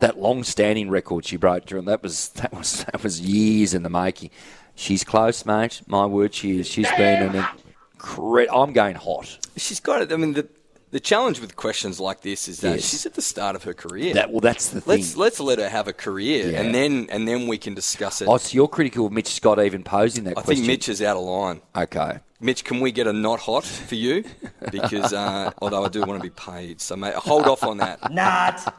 [0.00, 3.90] That long-standing record she broke during that was that was that was years in the
[3.90, 4.30] making.
[4.74, 5.82] She's close, mate.
[5.86, 6.66] My word, she is.
[6.66, 7.46] She's been an
[7.94, 8.60] incredible.
[8.62, 9.38] I'm going hot.
[9.56, 10.12] She's got it.
[10.12, 10.48] I mean, the,
[10.90, 12.88] the challenge with questions like this is that Yes.
[12.90, 14.14] she's at the start of her career.
[14.14, 15.20] That well, that's the let's thing.
[15.20, 16.60] let's let her have a career, Yeah.
[16.60, 18.26] and then and then we can discuss it.
[18.28, 20.56] Oh, so you're critical of Mitch Scott even posing that I question?
[20.56, 21.62] think Mitch is out of line.
[21.76, 22.18] Okay.
[22.40, 24.24] Mitch, can we get a not hot for you?
[24.72, 28.12] Because uh, although I do want to be paid, so mate, hold off on that.
[28.12, 28.74] Not.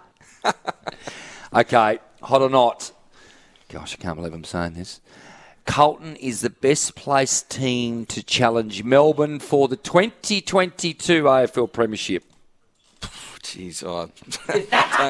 [1.53, 2.91] Okay, hot or not?
[3.69, 4.99] Gosh, I can't believe I'm saying this.
[5.65, 12.23] Carlton is the best placed team to challenge Melbourne for the 2022 AFL Premiership.
[13.41, 14.09] Jeez, oh,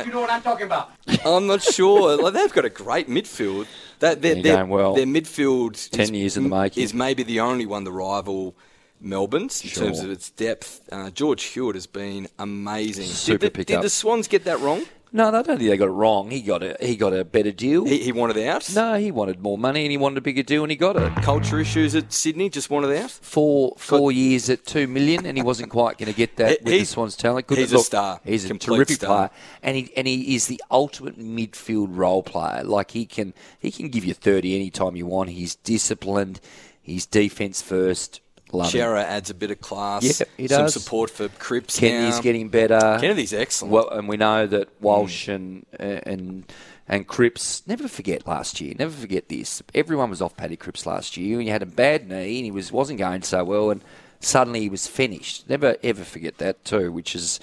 [0.06, 0.92] You know what I'm talking about.
[1.26, 2.16] I'm not sure.
[2.22, 3.66] Like, they've got a great midfield.
[4.00, 4.94] That their, They're going well.
[4.94, 6.84] Their midfield 10 is, years in the making.
[6.84, 8.56] is maybe the only one to rival
[9.02, 9.86] Melbourne's in Sure.
[9.86, 10.82] terms of its depth.
[10.92, 13.06] Uh, George Hewett has been amazing.
[13.06, 14.84] Super did, the, pick did the Swans get that wrong?
[15.16, 16.30] No, I don't think they got it wrong.
[16.30, 17.86] He got a he got a better deal.
[17.86, 18.70] He, he wanted out.
[18.76, 21.16] no, he wanted more money and he wanted a bigger deal and he got it.
[21.24, 23.12] Culture issues at Sydney just wanted out.
[23.12, 26.74] Four four years at two million and he wasn't quite going to get that with
[26.74, 27.48] the Swans talent.
[27.48, 28.20] Good he's look, a star.
[28.26, 29.30] He's a Complete terrific star.
[29.30, 32.66] player, and he and he is the ultimate midfield role player.
[32.66, 35.30] Like he can he can give you thirty anytime you want.
[35.30, 36.42] He's disciplined.
[36.82, 38.20] He's defense first.
[38.56, 40.04] Love adds a bit of class.
[40.04, 42.22] Yeah, he Some support for Cripps Kennedy's now.
[42.22, 42.98] getting better.
[43.00, 43.74] Kennedy's excellent.
[43.74, 44.82] Well, and we know that mm.
[44.82, 46.52] Walsh and and
[46.88, 47.66] and Cripps.
[47.68, 48.74] Never forget last year.
[48.78, 49.62] Never forget this.
[49.74, 51.36] Everyone was off Paddy Cripps last year.
[51.36, 53.82] And he had a bad knee and he was wasn't going so well, and
[54.20, 55.50] suddenly he was finished.
[55.50, 56.92] Never ever forget that too.
[56.92, 57.40] Which is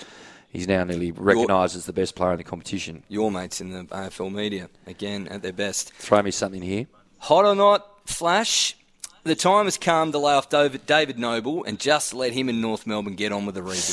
[0.51, 3.03] he's now nearly recognised as the best player in the competition.
[3.09, 5.93] Your mates in the AFL media again at their best.
[5.95, 6.87] Throw me something here.
[7.19, 8.77] Hot or not, Flash.
[9.25, 12.61] The time has come to lay off David, David Noble and just let him and
[12.61, 13.85] North Melbourne get on with the rebuild.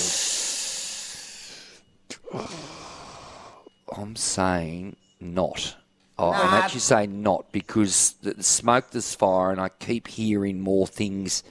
[3.96, 5.76] I'm saying not.
[6.18, 10.60] Oh, I'm actually saying not because the the smoke this fire, and I keep hearing
[10.60, 11.44] more things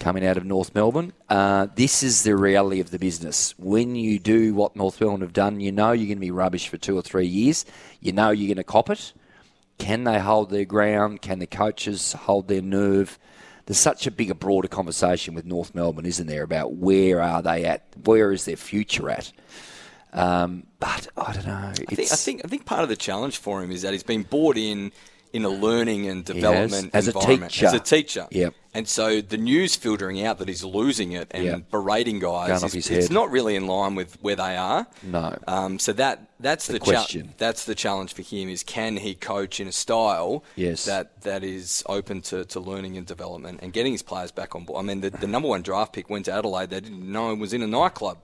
[0.00, 1.12] coming out of North Melbourne.
[1.28, 3.54] Uh, this is the reality of the business.
[3.58, 6.66] When you do what North Melbourne have done, you know you're going to be rubbish
[6.66, 7.64] for two or three years.
[8.00, 9.12] You know you're going to cop it.
[9.78, 11.22] Can they hold their ground?
[11.22, 13.18] Can the coaches hold their nerve?
[13.66, 17.64] There's such a bigger, broader conversation with North Melbourne, isn't there, about where are they
[17.64, 17.84] at?
[18.04, 19.32] Where is their future at?
[20.12, 21.70] Um, but I don't know.
[21.70, 24.02] I think, I think I think part of the challenge for him is that he's
[24.02, 24.92] been brought in
[25.32, 27.66] in a learning and development as a environment teacher.
[27.66, 28.26] as a teacher.
[28.30, 28.54] Yep.
[28.74, 31.70] And so the news filtering out that he's losing it and Yep.
[31.70, 34.86] berating guys, is, it's not really in line with where they are.
[35.02, 35.38] No.
[35.46, 37.34] Um, so that that's The the, cha- question.
[37.38, 40.84] that's the challenge for him is can he coach in a style Yes.
[40.86, 44.64] that that is open to, to learning and development and getting his players back on
[44.64, 44.82] board.
[44.82, 46.70] I mean, the, the number one draft pick went to Adelaide.
[46.70, 48.18] They didn't know he was in a nightclub.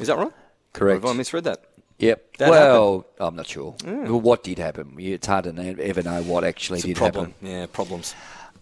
[0.00, 0.32] Is that right?
[0.72, 0.98] Correct.
[1.02, 1.64] Or have I misread that?
[2.00, 2.36] Yep.
[2.38, 3.74] That well, I'm not sure.
[3.84, 4.94] Well, what did happen?
[4.98, 7.32] It's hard to ever know what actually It's a did problem.
[7.32, 7.48] happen.
[7.48, 8.14] Yeah, problems.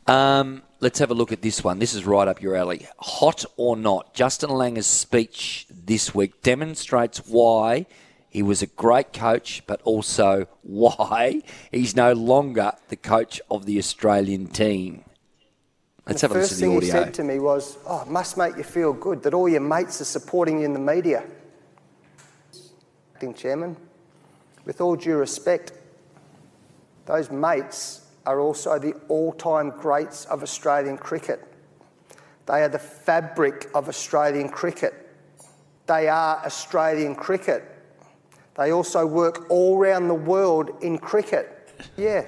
[0.09, 1.79] Um, let's have a look at this one.
[1.79, 2.87] This is right up your alley.
[2.99, 4.15] Hot or not?
[4.15, 7.87] Justin Langer's speech this week demonstrates why
[8.29, 13.79] he was a great coach, but also why he's no longer the coach of the
[13.79, 15.05] Australian team.
[16.07, 18.03] Let's the have a first listen to thing the he said to me was, "Oh,
[18.03, 20.81] it must make you feel good that all your mates are supporting you in the
[20.81, 21.23] media."
[23.19, 23.77] Acting chairman,
[24.65, 25.73] with all due respect,
[27.05, 31.43] those mates are also the all-time greats of Australian cricket.
[32.47, 34.95] They are the fabric of Australian cricket.
[35.89, 37.65] They are Australian cricket.
[38.57, 41.73] They also work all around the world in cricket.
[41.97, 42.25] Yeah,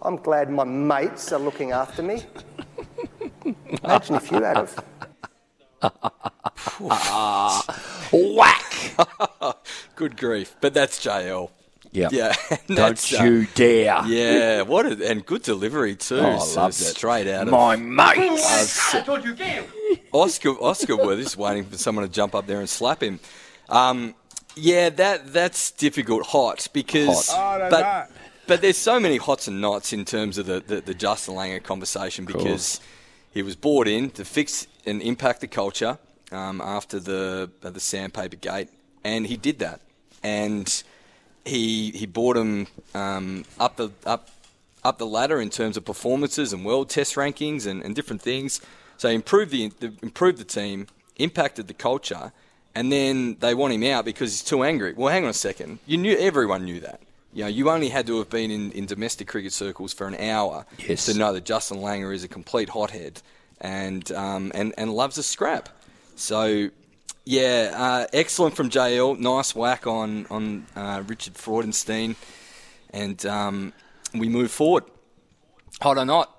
[0.00, 2.22] I'm glad my mates are looking after me.
[3.82, 4.70] Imagine if you had.
[8.12, 8.96] Whack!
[9.96, 10.56] Good grief.
[10.60, 11.50] But that's JL.
[11.92, 12.12] Yep.
[12.12, 12.34] Yeah.
[12.66, 14.04] Don't that's, uh, you dare.
[14.06, 16.18] Yeah, what a, and good delivery too.
[16.18, 16.84] Oh, I so loved it.
[16.84, 18.94] straight out of My mates.
[18.94, 19.64] Uh, I told you again.
[20.12, 23.20] Oscar Oscar Worthy just waiting for someone to jump up there and slap him.
[23.68, 24.16] Um,
[24.56, 26.26] yeah, that that's difficult.
[26.26, 27.60] Hot because, Hot.
[27.60, 28.16] Oh, no, but no.
[28.48, 31.62] but there's so many hots and nots in terms of the, the, the Justin Langer
[31.62, 32.80] conversation because
[33.32, 35.98] he was brought in to fix and impact the culture
[36.32, 38.68] um, after the uh, the sandpaper gate,
[39.04, 39.80] and he did that.
[40.22, 40.82] And
[41.44, 44.30] he he brought him um, up the up
[44.82, 48.60] up the ladder in terms of performances and world test rankings and, and different things.
[48.96, 50.86] So he improved the, the improved the team,
[51.16, 52.32] impacted the culture,
[52.74, 54.92] and then they want him out because he's too angry.
[54.94, 55.78] Well, hang on a second.
[55.86, 57.00] You knew everyone knew that.
[57.32, 60.14] You know, you only had to have been in, in domestic cricket circles for an
[60.14, 61.06] hour Yes.
[61.06, 63.20] to know that Justin Langer is a complete hothead
[63.60, 65.68] and um, and and loves a scrap.
[66.16, 66.70] So.
[67.26, 69.18] Yeah, uh, excellent from JL.
[69.18, 72.16] Nice whack on on uh, Richard Freudenstein,
[72.90, 73.72] and um,
[74.12, 74.84] we move forward.
[75.80, 76.34] Hot or not?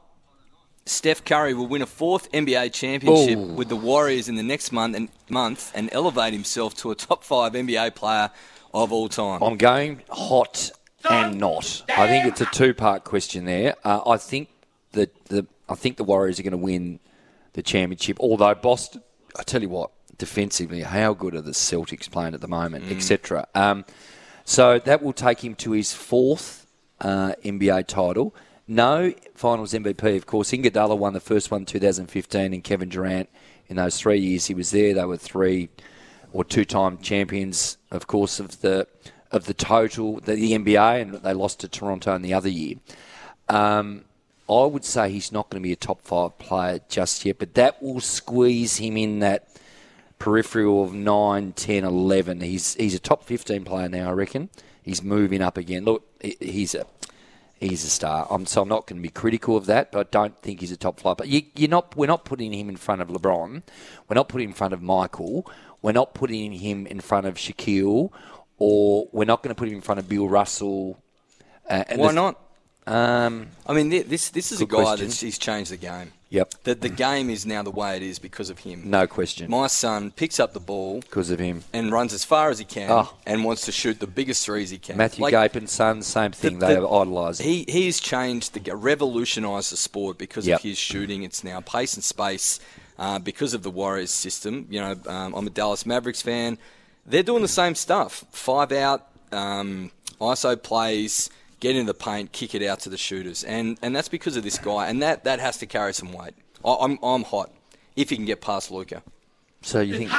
[0.86, 3.54] Steph Curry will win a fourth NBA championship Ooh.
[3.54, 7.24] with the Warriors in the next month and month and elevate himself to a top
[7.24, 8.30] five NBA player
[8.74, 9.42] of all time.
[9.42, 10.72] I'm going hot
[11.10, 11.84] and not.
[11.90, 13.76] I think it's a two-part question there.
[13.84, 14.50] Uh, I think
[14.92, 17.00] that the I think the Warriors are going to win
[17.54, 18.18] the championship.
[18.20, 19.02] Although Boston,
[19.38, 22.96] I tell you what, defensively, how good are the Celtics playing at the moment, Mm.
[22.96, 23.48] etc.
[23.56, 23.86] Um,
[24.44, 26.68] so that will take him to his fourth
[27.02, 28.36] uh, NBA title.
[28.68, 30.52] No Finals MVP, of course.
[30.52, 33.30] Iguodala won the first one in 2015, and Kevin Durant
[33.68, 34.94] in those three years he was there.
[34.94, 35.70] They were three
[36.32, 38.88] or two-time champions, of course, of the
[39.32, 42.76] of the total the, the NBA, and they lost to Toronto in the other year.
[43.50, 44.06] Um,
[44.50, 47.56] I would say he's not going to be a top five player just yet, but
[47.56, 49.48] that will squeeze him in that
[50.20, 52.42] peripheral of 9, 10, 11.
[52.42, 54.50] He's he's a top 15 player now, I reckon.
[54.84, 55.84] He's moving up again.
[55.84, 56.86] Look, he's a
[57.60, 58.28] he's a star.
[58.30, 60.72] I'm, so I'm not going to be critical of that, but I don't think he's
[60.72, 61.18] a top five.
[61.18, 61.96] But you, you're not.
[61.96, 63.64] We're not putting him in front of LeBron.
[64.08, 65.50] We're not putting him in front of Michael.
[65.82, 68.12] We're not putting him in front of Shaquille,
[68.58, 71.00] or we're not going to put him in front of Bill Russell.
[71.70, 72.40] Uh, and Why not?
[72.88, 75.08] Um, I mean, thi- this this is a guy question.
[75.08, 76.12] that's he's changed the game.
[76.30, 76.54] Yep.
[76.64, 78.90] The, the game is now the way it is because of him.
[78.90, 79.50] No question.
[79.50, 81.64] My son picks up the ball Because of him.
[81.72, 83.14] and runs as far as he can Oh.
[83.26, 84.98] and wants to shoot the biggest threes he can.
[84.98, 86.60] Matthew Like, Gapin's son, same thing.
[86.60, 87.48] the- they the- have idolised him.
[87.48, 90.60] He he's changed the revolutionised the sport because Yep.
[90.60, 91.24] of his shooting.
[91.24, 92.60] It's now pace and space
[93.00, 94.68] uh, because of the Warriors system.
[94.70, 96.58] You know, um, I'm a Dallas Mavericks fan.
[97.06, 98.26] They're doing the same stuff.
[98.32, 101.30] Five out, um, ISO plays,
[101.60, 104.44] get in the paint, kick it out to the shooters, and and that's because of
[104.44, 104.88] this guy.
[104.88, 106.34] And that that has to carry some weight.
[106.64, 107.52] I, I'm I'm hot
[107.96, 109.04] if he can get past Luka.
[109.62, 110.12] So you think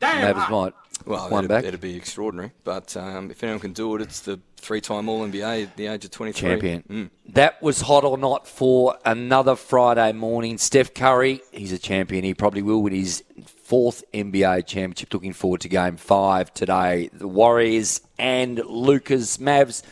[0.00, 0.72] Mavericks might
[1.06, 2.52] Well, one it'd, back it'd be extraordinary.
[2.64, 6.04] But um, if anyone can do it, it's the three-time All NBA at the age
[6.04, 6.48] of 23.
[6.50, 6.82] champion.
[6.90, 7.10] Mm.
[7.32, 10.58] That was hot or not for another Friday morning.
[10.58, 12.24] Steph Curry, he's a champion.
[12.24, 15.14] He probably will win his fourth NBA championship.
[15.14, 17.08] Looking forward to Game Five today.
[17.12, 19.82] The Warriors and Luka's Mavs.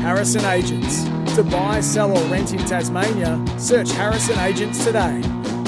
[0.00, 1.04] Harrison Agents.
[1.36, 5.20] To buy, sell, or rent in Tasmania, search Harrison Agents today.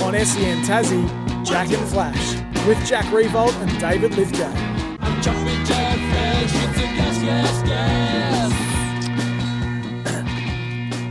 [0.02, 2.34] On SEN Tassie, Jack and Flash.
[2.66, 4.50] With Jack Riewoldt and David Lithgow.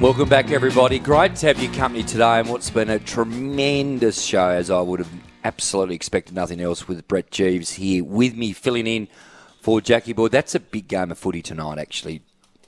[0.01, 0.97] Welcome back, everybody.
[0.97, 4.99] Great to have your company today and what's been a tremendous show, as I would
[4.99, 5.11] have
[5.43, 9.07] absolutely expected nothing else, with Brett Geeves here with me, filling in
[9.59, 10.31] for Jackie Boyd.
[10.31, 12.23] That's a big game of footy tonight, actually,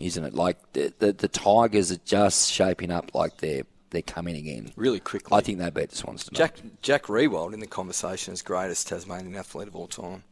[0.05, 0.33] isn't it?
[0.33, 4.99] Like the the, the Tigers are just shaping up like they're they're coming again Really
[4.99, 5.37] quickly.
[5.37, 6.37] I think they beat the Swans tonight.
[6.37, 10.23] Jack Jack Riewoldt in the conversation is greatest Tasmanian athlete of all time.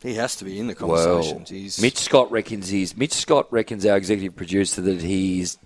[0.00, 1.38] He has to be in the conversation.
[1.38, 5.58] Well, He's Mitch Scott reckons he's Mitch Scott reckons our executive producer that he's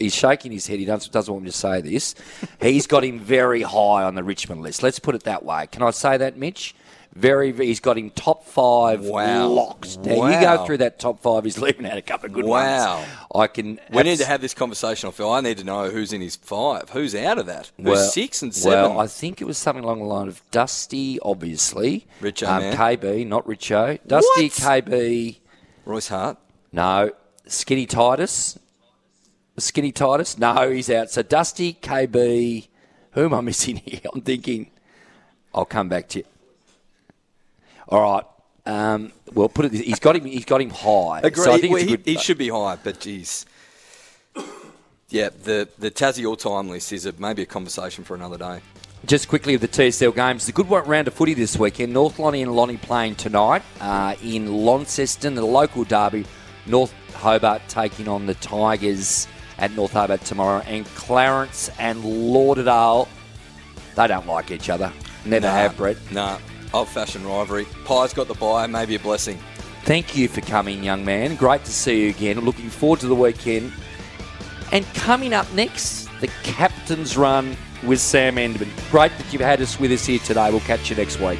[0.00, 0.78] he's shaking his head.
[0.78, 2.14] He doesn't, doesn't want me to say this.
[2.60, 4.82] he's got him very high on the Richmond list.
[4.82, 5.66] Let's put it that way.
[5.70, 6.74] Can I say that, Mitch?
[7.16, 9.46] Very, he's got him top five Wow.
[9.46, 9.96] locks.
[9.98, 11.44] Now you go through that top five.
[11.44, 12.96] He's leaving out a couple of good Wow.
[12.96, 13.08] ones.
[13.34, 13.78] I can.
[13.92, 15.08] we need to have this conversation.
[15.08, 17.86] I feel I need to know who's in his five, who's out of that, who's
[17.86, 18.90] Well- six and seven.
[18.96, 22.06] Well, I think it was something along the line of Dusty, obviously.
[22.20, 22.62] Richo, um.
[22.76, 23.98] KB, not Richo.
[24.06, 24.52] Dusty, What?
[24.52, 25.38] KB.
[25.84, 26.36] Royce Hart.
[26.72, 27.12] No.
[27.46, 28.58] Skinny Titus.
[29.56, 30.36] Skinny Titus?
[30.36, 31.10] No, he's out.
[31.10, 32.66] So Dusty, KB.
[33.12, 34.00] Who am I missing here?
[34.12, 34.70] I'm thinking.
[35.54, 36.24] I'll come back to you.
[37.94, 38.24] All right.
[38.66, 39.72] Um, well, put it.
[39.72, 40.24] He's got him.
[40.24, 41.20] He's got him high.
[41.22, 41.44] Agree.
[41.44, 43.46] So I think Well, he, he should be high, but geez.
[45.10, 48.60] Yeah, the the Tassie all time list is a, maybe a conversation for another day.
[49.06, 50.46] Just quickly, of the TSL games.
[50.46, 51.92] The good one round of footy this weekend.
[51.92, 56.24] North Lonnie and Lonnie playing tonight uh, in Launceston, the local derby.
[56.66, 60.62] North Hobart taking on the Tigers at North Hobart tomorrow.
[60.66, 63.06] And Clarence and Lauderdale,
[63.94, 64.90] they don't like each other.
[65.26, 65.96] Never Nah, have, Brett.
[66.10, 66.38] Nah,
[66.74, 67.66] old fashioned rivalry.
[67.86, 69.38] Pie's got the bye, maybe a blessing.
[69.84, 71.36] Thank you for coming, young man.
[71.36, 72.40] Great to see you again.
[72.40, 73.72] Looking forward to the weekend.
[74.72, 78.70] And coming up next, the captain's run with Sam Endman.
[78.90, 80.50] Great that you've had us with us here today.
[80.50, 81.38] We'll catch you next week.